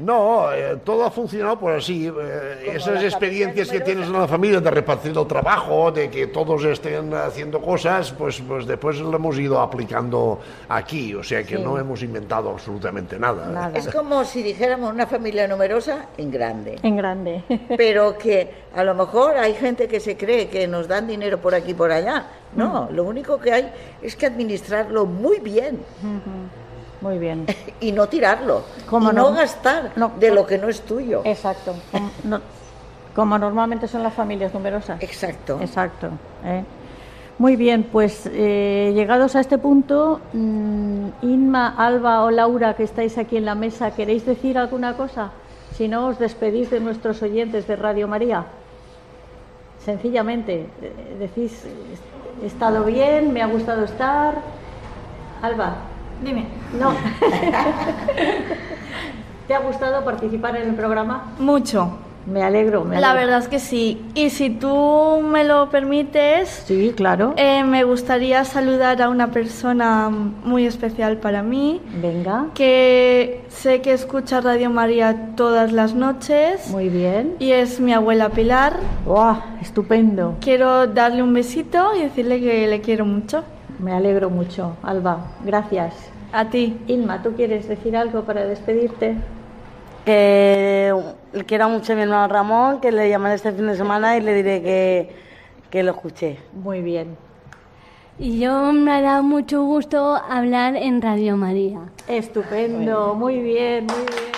[0.00, 2.06] No, eh, todo ha funcionado por así.
[2.08, 6.64] eh, esas experiencias que tienes en la familia de repartir el trabajo, de que todos
[6.64, 11.14] estén haciendo cosas, pues, pues después lo hemos ido aplicando aquí.
[11.14, 11.62] O sea que Sí.
[11.62, 13.70] no hemos inventado absolutamente nada.
[13.74, 16.78] Es como si dijéramos una familia numerosa en grande.
[16.82, 17.42] En grande.
[17.76, 21.54] Pero que a lo mejor hay gente que se cree que nos dan dinero por
[21.54, 22.26] aquí y por allá.
[22.54, 22.94] No, Mm.
[22.94, 23.72] lo único que hay
[24.02, 25.80] es que administrarlo muy bien
[27.02, 27.46] Muy bien.
[27.80, 28.62] y no tirarlo.
[28.88, 29.32] ¿Cómo y no, no?
[29.36, 31.20] gastar de lo que no es tuyo.
[31.24, 31.74] Exacto.
[31.92, 32.40] Como, no-
[33.14, 35.02] como normalmente son las familias numerosas.
[35.02, 35.58] Exacto.
[35.60, 36.08] Exacto.
[36.46, 36.64] ¿eh?
[37.36, 43.18] Muy bien, pues eh, llegados a este punto, mm, Inma, Alba o Laura, que estáis
[43.18, 45.30] aquí en la mesa, ¿queréis decir alguna cosa?
[45.76, 48.46] Si no, os despedís de nuestros oyentes de Radio María.
[49.84, 51.64] Sencillamente, eh, decís,
[52.42, 54.36] he estado bien, me ha gustado estar.
[55.42, 55.74] Alba.
[56.24, 56.46] Dime.
[56.78, 56.92] No.
[59.48, 61.32] ¿Te ha gustado participar en el programa?
[61.38, 61.90] Mucho.
[62.24, 62.84] Me alegro.
[62.84, 63.26] Me La alegro.
[63.26, 64.00] verdad es que sí.
[64.14, 67.34] Y si tú me lo permites, Sí, claro.
[67.36, 71.80] eh, me gustaría saludar a una persona muy especial para mí.
[72.00, 72.46] Venga.
[72.54, 76.68] Que sé que escucha Radio María todas las noches.
[76.70, 77.34] Muy bien.
[77.40, 78.74] Y es mi abuela Pilar.
[79.04, 79.38] ¡Wow!
[79.60, 80.36] Estupendo.
[80.40, 83.42] Quiero darle un besito y decirle que le quiero mucho.
[83.80, 85.26] Me alegro mucho, Alba.
[85.44, 85.92] Gracias.
[86.32, 86.78] A ti.
[86.86, 89.16] Ilma, ¿tú quieres decir algo para despedirte?
[90.06, 90.94] Que
[91.46, 94.34] quiero mucho a mi hermano Ramón, que le llamaré este fin de semana y le
[94.34, 95.10] diré que,
[95.70, 96.38] que lo escuché.
[96.54, 97.16] Muy bien.
[98.18, 101.80] Y yo me ha dado mucho gusto hablar en Radio María.
[102.08, 104.31] Estupendo, muy bien, muy bien.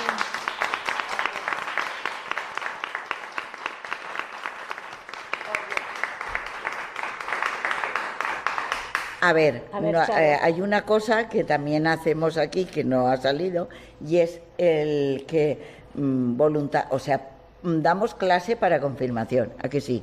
[9.27, 10.22] A ver, A ver, no, Sara.
[10.35, 13.68] eh, hay una cosa que también hacemos aquí que no ha salido
[14.07, 15.59] y es el que
[15.95, 17.29] mm, volunta- o sea,
[17.62, 20.03] mm, damos clase para confirmación, ¿a que sí?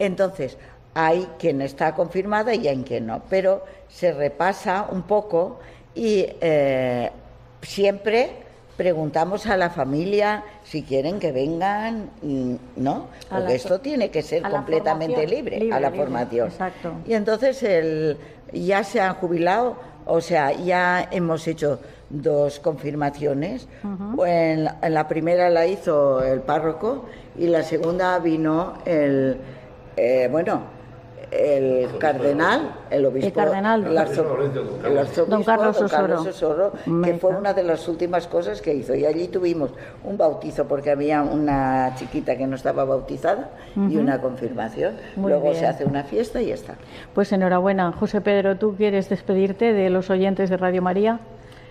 [0.00, 0.56] Entonces,
[0.94, 5.60] hay quien está confirmada y hay quien no, pero se repasa un poco
[5.94, 7.10] y eh,
[7.62, 8.30] siempre
[8.78, 13.08] preguntamos a la familia si quieren que vengan, mm, ¿no?
[13.28, 16.48] Porque esto tiene que ser completamente libre, libre, a la libre, formación.
[16.48, 16.92] exacto.
[17.04, 18.16] Y entonces el,
[18.52, 19.76] ya se han jubilado,
[20.06, 23.66] o sea, ya hemos hecho dos confirmaciones.
[24.24, 27.06] En la primera la hizo el párroco
[27.36, 29.38] y la segunda vino el,
[29.96, 30.77] eh, bueno,
[31.30, 33.84] el cardenal, el obispo, El cardenal.
[33.84, 34.26] el, arzo-
[34.86, 36.72] el arzobispo Don Carlos don Carlos Osoro.
[36.86, 38.94] Osoro, que fue una de las últimas cosas que hizo.
[38.94, 39.70] Y allí tuvimos
[40.04, 44.94] un bautizo porque había una chiquita que no estaba bautizada y una confirmación.
[45.16, 46.74] Muy Luego se hace una fiesta y ya está.
[47.14, 47.92] Pues enhorabuena.
[47.92, 51.20] José Pedro, ¿tú quieres despedirte de los oyentes de Radio María?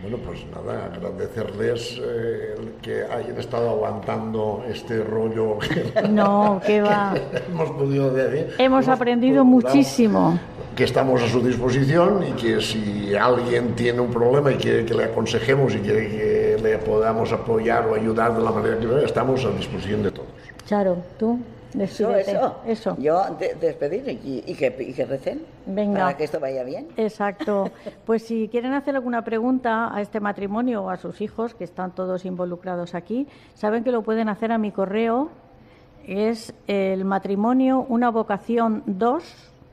[0.01, 7.15] Bueno, pues nada, agradecerles eh, que hayan estado aguantando este rollo que No, que va.
[7.49, 8.53] hemos podido decir.
[8.59, 10.39] Hemos aprendido muchísimo.
[10.75, 14.93] Que estamos a su disposición y que si alguien tiene un problema y quiere que
[14.93, 18.99] le aconsejemos y quiere que le podamos apoyar o ayudar de la manera que sea,
[19.01, 20.27] estamos a disposición de todos.
[20.67, 21.39] Charo, tú,
[21.73, 22.31] despídete.
[22.31, 22.55] eso.
[22.65, 22.95] Eso.
[22.99, 25.99] Yo de- despedir y, y que, y que recen Venga.
[26.05, 26.87] para que esto vaya bien.
[26.97, 27.71] Exacto.
[28.05, 31.91] Pues si quieren hacer alguna pregunta a este matrimonio o a sus hijos, que están
[31.91, 35.29] todos involucrados aquí, saben que lo pueden hacer a mi correo.
[36.05, 39.23] Es el matrimonio, una vocación 2,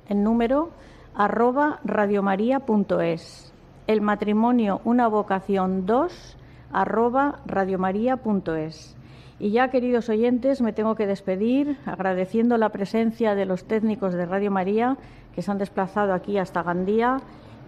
[0.09, 0.70] en número,
[1.14, 3.53] arroba radiomaria.es.
[3.86, 6.36] El matrimonio, una vocación 2,
[6.72, 8.93] arroba radiomaria.es.
[9.41, 14.26] Y ya, queridos oyentes, me tengo que despedir agradeciendo la presencia de los técnicos de
[14.26, 14.97] Radio María
[15.35, 17.18] que se han desplazado aquí hasta Gandía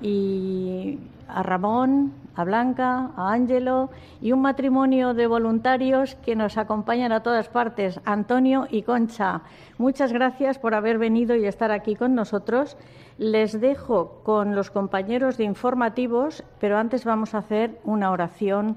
[0.01, 0.99] y
[1.29, 3.91] a Ramón, a Blanca, a Ángelo
[4.21, 9.41] y un matrimonio de voluntarios que nos acompañan a todas partes, Antonio y Concha.
[9.79, 12.77] Muchas gracias por haber venido y estar aquí con nosotros.
[13.19, 18.77] Les dejo con los compañeros de informativos, pero antes vamos a hacer una oración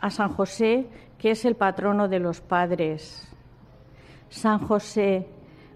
[0.00, 0.86] a San José,
[1.18, 3.28] que es el patrono de los padres.
[4.28, 5.26] San José,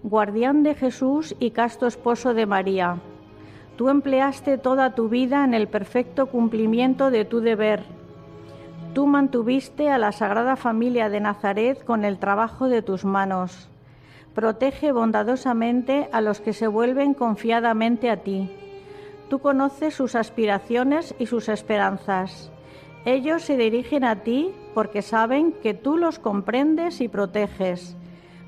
[0.03, 2.97] guardián de Jesús y casto esposo de María,
[3.77, 7.83] tú empleaste toda tu vida en el perfecto cumplimiento de tu deber.
[8.93, 13.69] Tú mantuviste a la Sagrada Familia de Nazaret con el trabajo de tus manos.
[14.35, 18.51] Protege bondadosamente a los que se vuelven confiadamente a ti.
[19.29, 22.50] Tú conoces sus aspiraciones y sus esperanzas.
[23.05, 27.97] Ellos se dirigen a ti porque saben que tú los comprendes y proteges.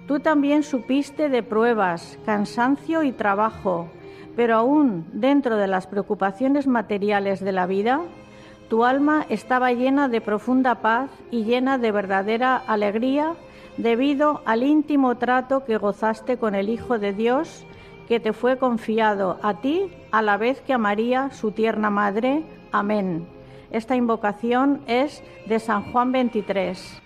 [0.07, 3.87] Tú también supiste de pruebas, cansancio y trabajo,
[4.35, 8.01] pero aún dentro de las preocupaciones materiales de la vida,
[8.69, 13.33] tu alma estaba llena de profunda paz y llena de verdadera alegría
[13.77, 17.65] debido al íntimo trato que gozaste con el Hijo de Dios
[18.07, 22.43] que te fue confiado a ti a la vez que a María, su tierna madre.
[22.71, 23.32] Amén.
[23.73, 27.01] Esta invocación es de San Juan 23.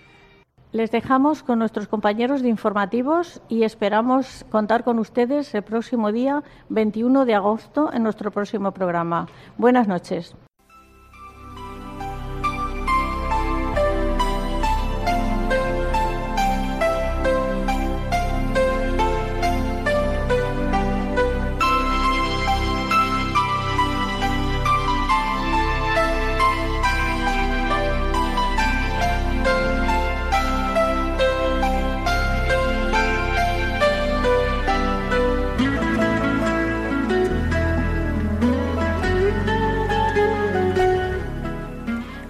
[0.70, 6.42] Les dejamos con nuestros compañeros de informativos y esperamos contar con ustedes el próximo día
[6.68, 9.28] 21 de agosto en nuestro próximo programa.
[9.56, 10.36] Buenas noches.